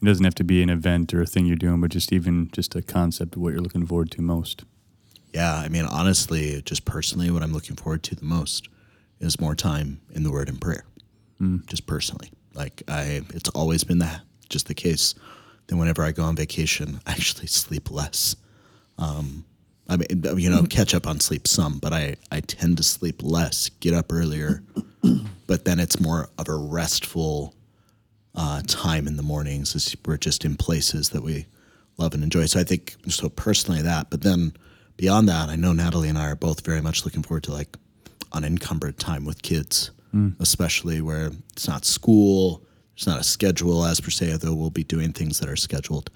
it 0.00 0.04
doesn't 0.06 0.24
have 0.24 0.34
to 0.36 0.44
be 0.44 0.62
an 0.62 0.70
event 0.70 1.12
or 1.12 1.22
a 1.22 1.26
thing 1.26 1.44
you're 1.44 1.56
doing, 1.56 1.80
but 1.80 1.90
just 1.90 2.12
even 2.12 2.48
just 2.52 2.74
a 2.76 2.82
concept 2.82 3.34
of 3.36 3.42
what 3.42 3.52
you're 3.52 3.60
looking 3.60 3.86
forward 3.86 4.10
to 4.12 4.22
most. 4.22 4.64
Yeah, 5.32 5.54
I 5.54 5.68
mean, 5.68 5.84
honestly, 5.84 6.62
just 6.62 6.84
personally, 6.84 7.30
what 7.30 7.42
I'm 7.42 7.52
looking 7.52 7.76
forward 7.76 8.02
to 8.04 8.14
the 8.14 8.24
most 8.24 8.68
is 9.20 9.40
more 9.40 9.54
time 9.54 10.00
in 10.12 10.22
the 10.22 10.30
Word 10.30 10.48
and 10.48 10.60
prayer. 10.60 10.84
Just 11.66 11.86
personally, 11.86 12.30
like 12.54 12.82
I, 12.88 13.22
it's 13.34 13.50
always 13.50 13.84
been 13.84 13.98
that 13.98 14.22
just 14.48 14.66
the 14.66 14.74
case. 14.74 15.14
Then 15.66 15.78
whenever 15.78 16.02
I 16.02 16.12
go 16.12 16.24
on 16.24 16.36
vacation, 16.36 17.00
I 17.06 17.12
actually 17.12 17.46
sleep 17.46 17.90
less. 17.90 18.36
Um, 18.98 19.44
I 19.88 19.96
mean, 19.96 20.22
you 20.36 20.50
know, 20.50 20.64
catch 20.64 20.94
up 20.94 21.06
on 21.06 21.20
sleep 21.20 21.46
some, 21.46 21.78
but 21.78 21.92
I, 21.92 22.16
I 22.30 22.40
tend 22.40 22.76
to 22.76 22.82
sleep 22.82 23.22
less, 23.22 23.70
get 23.80 23.94
up 23.94 24.12
earlier, 24.12 24.62
but 25.46 25.64
then 25.64 25.80
it's 25.80 25.98
more 26.00 26.28
of 26.36 26.48
a 26.48 26.56
restful 26.56 27.54
uh, 28.34 28.60
time 28.66 29.06
in 29.06 29.16
the 29.16 29.22
mornings. 29.22 29.74
As 29.74 29.96
we're 30.04 30.18
just 30.18 30.44
in 30.44 30.56
places 30.56 31.10
that 31.10 31.22
we 31.22 31.46
love 31.96 32.12
and 32.14 32.22
enjoy. 32.22 32.46
So 32.46 32.60
I 32.60 32.64
think 32.64 32.96
so 33.08 33.28
personally 33.28 33.82
that, 33.82 34.10
but 34.10 34.22
then 34.22 34.52
beyond 34.98 35.28
that, 35.30 35.48
I 35.48 35.56
know 35.56 35.72
Natalie 35.72 36.10
and 36.10 36.18
I 36.18 36.26
are 36.28 36.36
both 36.36 36.66
very 36.66 36.82
much 36.82 37.06
looking 37.06 37.22
forward 37.22 37.44
to 37.44 37.52
like 37.52 37.74
unencumbered 38.32 38.98
time 38.98 39.24
with 39.24 39.40
kids, 39.40 39.92
especially 40.40 41.00
where 41.00 41.30
it's 41.52 41.66
not 41.68 41.84
school, 41.86 42.62
there's 42.94 43.06
not 43.06 43.20
a 43.20 43.24
schedule 43.24 43.84
as 43.84 44.00
per 44.00 44.10
se, 44.10 44.32
although 44.32 44.54
we'll 44.54 44.70
be 44.70 44.84
doing 44.84 45.12
things 45.12 45.38
that 45.38 45.48
are 45.48 45.56
scheduled. 45.56 46.10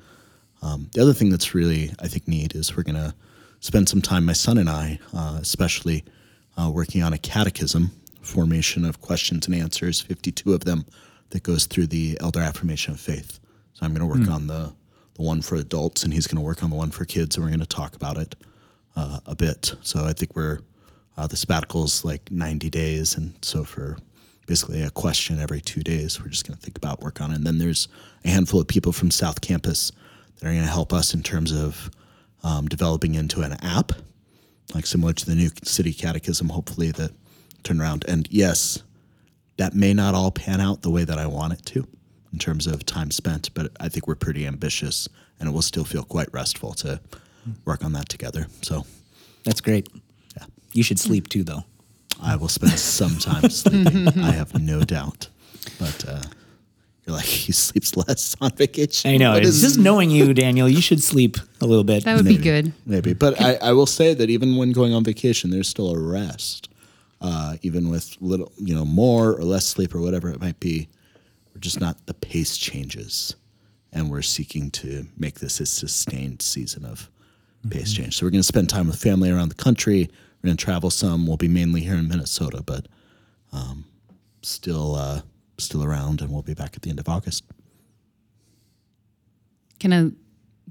Um, 0.60 0.90
the 0.92 1.00
other 1.02 1.12
thing 1.14 1.30
that's 1.30 1.54
really 1.54 1.90
I 2.00 2.08
think 2.08 2.28
neat 2.28 2.54
is 2.54 2.76
we're 2.76 2.82
gonna 2.82 3.14
spend 3.60 3.88
some 3.88 4.02
time, 4.02 4.26
my 4.26 4.32
son 4.32 4.58
and 4.58 4.68
I, 4.68 4.98
uh, 5.14 5.38
especially, 5.40 6.04
uh, 6.58 6.70
working 6.70 7.02
on 7.02 7.12
a 7.12 7.18
catechism 7.18 7.92
formation 8.20 8.84
of 8.84 9.00
questions 9.00 9.46
and 9.46 9.54
answers, 9.54 10.00
52 10.00 10.52
of 10.52 10.64
them, 10.64 10.84
that 11.30 11.42
goes 11.42 11.66
through 11.66 11.86
the 11.86 12.18
elder 12.20 12.40
affirmation 12.40 12.92
of 12.94 13.00
faith. 13.00 13.40
So 13.74 13.84
I'm 13.86 13.94
going 13.94 14.00
to 14.00 14.06
work 14.20 14.28
on 14.34 14.46
the 14.48 14.72
the 15.14 15.22
one 15.22 15.42
for 15.42 15.56
adults, 15.56 16.04
and 16.04 16.12
he's 16.14 16.26
going 16.26 16.36
to 16.40 16.46
work 16.46 16.62
on 16.62 16.70
the 16.70 16.76
one 16.76 16.90
for 16.90 17.04
kids, 17.04 17.36
and 17.36 17.44
we're 17.44 17.50
going 17.50 17.60
to 17.60 17.66
talk 17.66 17.94
about 17.94 18.16
it 18.16 18.34
uh, 18.96 19.20
a 19.26 19.34
bit. 19.34 19.74
So 19.82 20.04
I 20.04 20.12
think 20.12 20.34
we're 20.36 20.60
uh, 21.16 21.26
the 21.26 21.36
sabbatical's 21.36 22.04
like 22.04 22.30
90 22.30 22.70
days, 22.70 23.16
and 23.16 23.34
so 23.42 23.64
for 23.64 23.98
basically 24.46 24.82
a 24.82 24.90
question 24.90 25.38
every 25.38 25.60
two 25.60 25.82
days, 25.82 26.20
we're 26.20 26.28
just 26.28 26.46
going 26.46 26.56
to 26.56 26.62
think 26.62 26.76
about 26.76 27.00
work 27.00 27.20
on 27.20 27.30
it. 27.30 27.36
And 27.36 27.46
then 27.46 27.58
there's 27.58 27.88
a 28.24 28.28
handful 28.28 28.60
of 28.60 28.68
people 28.68 28.92
from 28.92 29.10
South 29.10 29.40
Campus 29.40 29.92
that 30.36 30.48
are 30.48 30.52
going 30.52 30.64
to 30.64 30.70
help 30.70 30.92
us 30.92 31.14
in 31.14 31.22
terms 31.22 31.52
of 31.52 31.90
um, 32.42 32.66
developing 32.66 33.14
into 33.14 33.42
an 33.42 33.52
app, 33.62 33.92
like 34.74 34.86
similar 34.86 35.12
to 35.12 35.26
the 35.26 35.34
new 35.34 35.50
city 35.62 35.92
catechism. 35.92 36.48
Hopefully 36.48 36.90
that 36.92 37.12
turn 37.62 37.80
around. 37.80 38.04
And 38.08 38.26
yes, 38.30 38.82
that 39.58 39.74
may 39.74 39.94
not 39.94 40.14
all 40.14 40.30
pan 40.30 40.60
out 40.60 40.82
the 40.82 40.90
way 40.90 41.04
that 41.04 41.18
I 41.18 41.26
want 41.26 41.52
it 41.52 41.64
to 41.66 41.86
in 42.32 42.38
terms 42.38 42.66
of 42.66 42.84
time 42.84 43.10
spent, 43.10 43.52
but 43.54 43.70
I 43.78 43.88
think 43.88 44.08
we're 44.08 44.14
pretty 44.14 44.46
ambitious 44.46 45.08
and 45.38 45.48
it 45.48 45.52
will 45.52 45.62
still 45.62 45.84
feel 45.84 46.02
quite 46.02 46.32
restful 46.32 46.72
to 46.74 47.00
work 47.64 47.84
on 47.84 47.92
that 47.92 48.08
together. 48.08 48.46
So 48.62 48.84
That's 49.44 49.60
great. 49.60 49.88
Yeah. 50.36 50.44
You 50.72 50.82
should 50.82 50.98
sleep 50.98 51.28
too, 51.28 51.44
though. 51.44 51.64
I 52.22 52.36
will 52.36 52.48
spend 52.48 52.72
some 52.78 53.16
time 53.18 53.50
sleeping. 53.50 54.08
I 54.20 54.30
have 54.32 54.60
no 54.60 54.82
doubt. 54.84 55.28
But 55.78 56.04
uh, 56.08 56.22
you're 57.06 57.16
like 57.16 57.24
he 57.46 57.52
sleeps 57.52 57.96
less 57.96 58.36
on 58.40 58.52
vacation. 58.52 59.10
I 59.10 59.16
know. 59.16 59.32
What 59.32 59.42
It's 59.42 59.56
is- 59.56 59.62
just 59.62 59.78
knowing 59.78 60.10
you, 60.10 60.32
Daniel. 60.34 60.68
You 60.68 60.80
should 60.80 61.02
sleep 61.02 61.36
a 61.60 61.66
little 61.66 61.84
bit. 61.84 62.04
That 62.04 62.16
would 62.16 62.26
be 62.26 62.36
good. 62.38 62.72
maybe, 62.86 63.12
but 63.12 63.40
I, 63.40 63.54
I 63.56 63.72
will 63.72 63.86
say 63.86 64.14
that 64.14 64.30
even 64.30 64.56
when 64.56 64.70
going 64.72 64.94
on 64.94 65.02
vacation, 65.04 65.50
there's 65.50 65.68
still 65.68 65.90
a 65.94 65.98
rest. 65.98 66.68
Uh, 67.20 67.56
even 67.62 67.88
with 67.88 68.16
little, 68.20 68.50
you 68.58 68.74
know, 68.74 68.84
more 68.84 69.30
or 69.36 69.44
less 69.44 69.64
sleep 69.66 69.94
or 69.94 70.00
whatever 70.00 70.28
it 70.30 70.40
might 70.40 70.58
be, 70.58 70.88
we're 71.54 71.60
just 71.60 71.80
not 71.80 72.04
the 72.06 72.14
pace 72.14 72.56
changes, 72.56 73.36
and 73.92 74.10
we're 74.10 74.22
seeking 74.22 74.72
to 74.72 75.06
make 75.16 75.38
this 75.38 75.60
a 75.60 75.66
sustained 75.66 76.42
season 76.42 76.84
of 76.84 77.08
pace 77.70 77.92
change. 77.92 78.18
So 78.18 78.26
we're 78.26 78.30
going 78.30 78.40
to 78.40 78.46
spend 78.46 78.68
time 78.68 78.86
with 78.86 79.00
family 79.00 79.30
around 79.30 79.48
the 79.48 79.54
country. 79.54 80.08
We're 80.42 80.48
going 80.48 80.56
to 80.56 80.64
travel 80.64 80.90
some. 80.90 81.26
We'll 81.26 81.36
be 81.36 81.48
mainly 81.48 81.80
here 81.82 81.94
in 81.94 82.08
Minnesota, 82.08 82.62
but 82.64 82.86
um, 83.52 83.84
still, 84.42 84.96
uh, 84.96 85.20
still 85.58 85.84
around, 85.84 86.20
and 86.20 86.30
we'll 86.32 86.42
be 86.42 86.54
back 86.54 86.74
at 86.74 86.82
the 86.82 86.90
end 86.90 86.98
of 86.98 87.08
August. 87.08 87.44
Can 89.80 89.92
I 89.92 90.10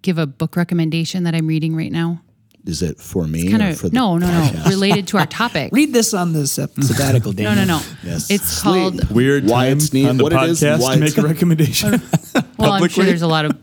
give 0.02 0.18
a 0.18 0.26
book 0.26 0.56
recommendation 0.56 1.24
that 1.24 1.36
I'm 1.36 1.48
reading 1.48 1.76
right 1.76 1.92
now? 1.92 2.22
Is 2.66 2.84
it 2.84 3.00
for 3.00 3.26
me 3.28 3.50
Kind 3.50 3.64
or 3.64 3.74
for 3.74 3.88
of 3.88 3.92
the 3.92 3.96
no, 3.96 4.18
no, 4.20 4.28
no, 4.28 4.64
related 4.70 5.08
to 5.08 5.18
our 5.18 5.26
topic. 5.26 5.72
Read 5.74 5.94
this 5.94 6.14
on 6.14 6.32
the 6.34 6.46
sab- 6.46 6.72
sabbatical, 6.84 7.34
No, 7.34 7.56
no, 7.56 7.64
no. 7.66 7.82
Yes. 8.04 8.30
It's 8.30 8.44
Sleep. 8.44 8.94
called. 9.00 9.10
Weird 9.12 9.46
Why 9.48 9.70
time 9.70 9.78
it's 9.78 9.92
neat- 9.94 10.08
on 10.08 10.18
the 10.18 10.24
what 10.24 10.34
it 10.34 10.50
is 10.62 10.62
why 10.80 10.94
to 10.94 11.00
make 11.00 11.18
a 11.18 11.22
recommendation. 11.24 12.02
Well, 12.58 12.74
I'm 12.74 12.88
sure 12.90 13.04
there's 13.04 13.24
a 13.24 13.28
lot 13.28 13.46
of 13.46 13.58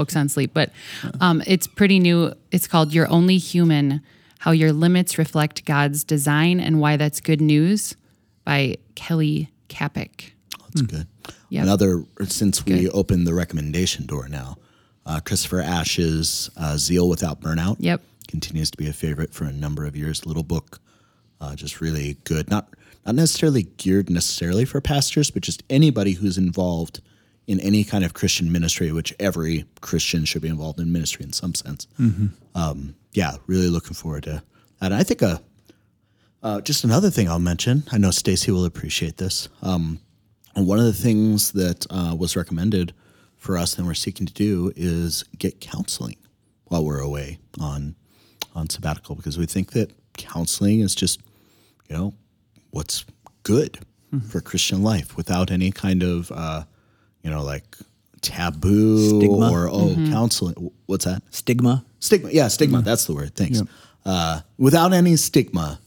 books 0.00 0.16
on 0.16 0.28
sleep, 0.28 0.52
but 0.54 0.70
um, 1.20 1.42
it's 1.46 1.66
pretty 1.66 1.98
new. 1.98 2.32
It's 2.50 2.66
called 2.66 2.94
"You're 2.94 3.10
Only 3.10 3.36
Human: 3.36 4.00
How 4.38 4.52
Your 4.52 4.72
Limits 4.72 5.18
Reflect 5.18 5.64
God's 5.66 6.04
Design 6.04 6.58
and 6.58 6.80
Why 6.80 6.96
That's 6.96 7.20
Good 7.20 7.40
News" 7.42 7.94
by 8.44 8.76
Kelly 8.94 9.50
Kapic. 9.68 10.34
That's 10.68 10.82
good. 10.82 11.06
Yep. 11.50 11.62
Another, 11.64 12.04
since 12.26 12.64
we 12.64 12.82
Good. 12.82 12.90
opened 12.94 13.26
the 13.26 13.34
recommendation 13.34 14.06
door 14.06 14.28
now, 14.28 14.56
uh, 15.04 15.20
Christopher 15.20 15.60
Ash's 15.60 16.48
uh, 16.56 16.76
Zeal 16.76 17.08
Without 17.08 17.40
Burnout 17.40 17.76
Yep. 17.80 18.00
continues 18.28 18.70
to 18.70 18.78
be 18.78 18.88
a 18.88 18.92
favorite 18.92 19.34
for 19.34 19.44
a 19.44 19.52
number 19.52 19.84
of 19.84 19.96
years. 19.96 20.24
Little 20.24 20.44
book, 20.44 20.78
uh, 21.40 21.54
just 21.56 21.80
really 21.80 22.16
good. 22.24 22.48
Not 22.48 22.68
not 23.04 23.14
necessarily 23.16 23.64
geared 23.76 24.08
necessarily 24.10 24.64
for 24.64 24.80
pastors, 24.80 25.30
but 25.30 25.42
just 25.42 25.62
anybody 25.68 26.12
who's 26.12 26.38
involved 26.38 27.00
in 27.50 27.58
any 27.58 27.82
kind 27.82 28.04
of 28.04 28.14
Christian 28.14 28.52
ministry, 28.52 28.92
which 28.92 29.12
every 29.18 29.64
Christian 29.80 30.24
should 30.24 30.40
be 30.40 30.46
involved 30.46 30.78
in 30.78 30.92
ministry 30.92 31.24
in 31.24 31.32
some 31.32 31.52
sense. 31.52 31.88
Um, 32.54 32.94
yeah, 33.12 33.32
really 33.48 33.68
looking 33.68 33.94
forward 33.94 34.22
to 34.22 34.30
that. 34.30 34.44
And 34.80 34.94
I 34.94 35.02
think 35.02 35.20
a 35.20 35.42
uh, 36.44 36.60
just 36.60 36.84
another 36.84 37.10
thing 37.10 37.28
I'll 37.28 37.40
mention. 37.40 37.82
I 37.90 37.98
know 37.98 38.12
Stacy 38.12 38.52
will 38.52 38.64
appreciate 38.64 39.16
this. 39.16 39.48
Um, 39.62 39.98
one 40.54 40.78
of 40.78 40.84
the 40.84 40.92
things 40.92 41.50
that 41.52 41.86
uh, 41.90 42.14
was 42.16 42.36
recommended 42.36 42.94
for 43.36 43.58
us 43.58 43.76
and 43.76 43.86
we're 43.86 43.94
seeking 43.94 44.26
to 44.26 44.32
do 44.32 44.72
is 44.76 45.24
get 45.36 45.60
counseling 45.60 46.16
while 46.66 46.84
we're 46.84 47.00
away 47.00 47.40
on 47.60 47.96
on 48.54 48.70
sabbatical 48.70 49.16
because 49.16 49.38
we 49.38 49.46
think 49.46 49.72
that 49.72 49.90
counseling 50.16 50.80
is 50.80 50.94
just 50.94 51.20
you 51.88 51.96
know 51.96 52.14
what's 52.70 53.04
good 53.42 53.80
for 54.28 54.40
Christian 54.40 54.82
life 54.82 55.16
without 55.16 55.50
any 55.50 55.72
kind 55.72 56.02
of 56.02 56.30
uh, 56.32 56.62
you 57.22 57.30
know 57.30 57.42
like 57.42 57.76
taboo 58.20 59.20
Stigma. 59.20 59.50
or 59.50 59.68
oh 59.70 59.94
counseling. 60.10 60.70
What's 60.86 61.04
that? 61.04 61.22
Stigma. 61.30 61.84
Stigma. 62.00 62.30
Yeah, 62.30 62.48
stigma. 62.48 62.82
That's 62.82 63.04
the 63.04 63.14
word. 63.14 63.34
Thanks. 63.34 63.62
Uh, 64.04 64.40
without 64.58 64.92
any 64.92 65.16
stigma, 65.16 65.78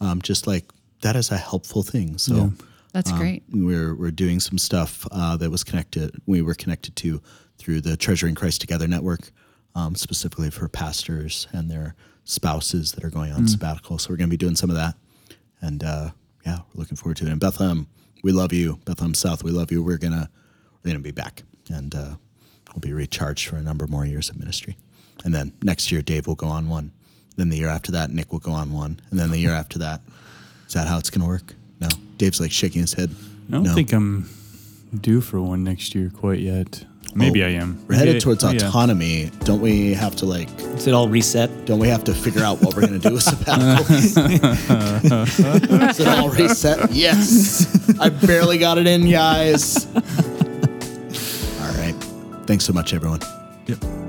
um, 0.00 0.20
just 0.22 0.46
like 0.46 0.64
that 1.02 1.16
is 1.16 1.30
a 1.30 1.36
helpful 1.36 1.82
thing. 1.82 2.18
So 2.18 2.52
That's 2.92 3.12
great. 3.12 3.44
we're 3.52 3.94
we're 3.94 4.10
doing 4.10 4.40
some 4.40 4.58
stuff 4.58 5.06
uh, 5.12 5.36
that 5.36 5.50
was 5.50 5.62
connected. 5.64 6.20
We 6.26 6.42
were 6.42 6.54
connected 6.54 6.96
to 6.96 7.22
through 7.58 7.82
the 7.82 7.96
Treasuring 7.96 8.34
Christ 8.34 8.60
Together 8.60 8.88
network, 8.88 9.30
um, 9.74 9.94
specifically 9.94 10.50
for 10.50 10.66
pastors 10.68 11.46
and 11.52 11.70
their 11.70 11.94
spouses 12.24 12.92
that 12.92 13.04
are 13.04 13.10
going 13.10 13.32
on 13.32 13.46
sabbatical. 13.48 13.98
So 13.98 14.10
we're 14.10 14.16
going 14.16 14.28
to 14.28 14.32
be 14.32 14.36
doing 14.36 14.56
some 14.56 14.70
of 14.70 14.76
that, 14.76 14.94
and 15.60 15.82
uh, 15.84 16.10
yeah, 16.44 16.58
we're 16.74 16.80
looking 16.80 16.96
forward 16.96 17.16
to 17.18 17.26
it. 17.26 17.30
And 17.30 17.40
Bethlehem, 17.40 17.86
we 18.22 18.32
love 18.32 18.52
you. 18.52 18.78
Bethlehem 18.84 19.14
South, 19.14 19.44
we 19.44 19.50
love 19.52 19.70
you. 19.70 19.82
We're 19.82 19.98
gonna 19.98 20.28
we're 20.82 20.90
gonna 20.92 21.00
be 21.00 21.10
back, 21.10 21.42
and 21.70 21.94
uh, 21.94 22.14
we'll 22.74 22.80
be 22.80 22.92
recharged 22.92 23.48
for 23.48 23.56
a 23.56 23.62
number 23.62 23.86
more 23.86 24.04
years 24.06 24.28
of 24.30 24.38
ministry. 24.38 24.76
And 25.24 25.34
then 25.34 25.52
next 25.62 25.92
year, 25.92 26.00
Dave 26.02 26.26
will 26.26 26.34
go 26.34 26.46
on 26.48 26.68
one. 26.68 26.92
Then 27.36 27.48
the 27.50 27.56
year 27.58 27.68
after 27.68 27.92
that, 27.92 28.10
Nick 28.10 28.32
will 28.32 28.38
go 28.38 28.52
on 28.52 28.72
one, 28.72 29.00
and 29.10 29.18
then 29.18 29.30
the 29.30 29.38
year 29.38 29.52
after 29.52 29.78
that. 29.80 30.00
Is 30.66 30.74
that 30.74 30.86
how 30.86 30.98
it's 30.98 31.10
going 31.10 31.22
to 31.22 31.26
work? 31.26 31.54
No. 31.80 31.88
Dave's 32.16 32.40
like 32.40 32.52
shaking 32.52 32.80
his 32.82 32.92
head. 32.92 33.10
I 33.48 33.52
don't 33.52 33.62
no. 33.64 33.74
think 33.74 33.92
I'm 33.92 34.28
due 35.00 35.20
for 35.20 35.40
one 35.40 35.64
next 35.64 35.94
year 35.94 36.10
quite 36.14 36.38
yet. 36.40 36.84
Maybe 37.14 37.42
Oh, 37.42 37.46
I 37.46 37.50
am. 37.50 37.74
We're 37.88 37.96
Maybe 37.96 37.98
headed 37.98 38.16
I- 38.16 38.18
towards 38.20 38.44
oh, 38.44 38.50
yeah. 38.50 38.68
autonomy. 38.68 39.30
Don't 39.40 39.60
we 39.60 39.94
have 39.94 40.14
to 40.16 40.26
like? 40.26 40.48
Is 40.60 40.86
it 40.86 40.94
all 40.94 41.08
reset? 41.08 41.64
Don't 41.66 41.80
we 41.80 41.88
have 41.88 42.04
to 42.04 42.14
figure 42.14 42.44
out 42.44 42.60
what 42.62 42.74
we're 42.76 42.86
going 42.86 43.00
to 43.00 43.08
do 43.08 43.14
with 43.14 43.22
sabbatical? 43.24 43.96
Is 43.96 44.16
it 46.00 46.06
all 46.08 46.28
reset? 46.30 46.92
Yes. 46.92 47.98
I 47.98 48.10
barely 48.10 48.58
got 48.58 48.78
it 48.78 48.86
in, 48.86 49.10
guys. 49.10 49.86
Thanks 52.46 52.64
so 52.64 52.72
much, 52.72 52.94
everyone. 52.94 53.20
Yep. 53.66 53.99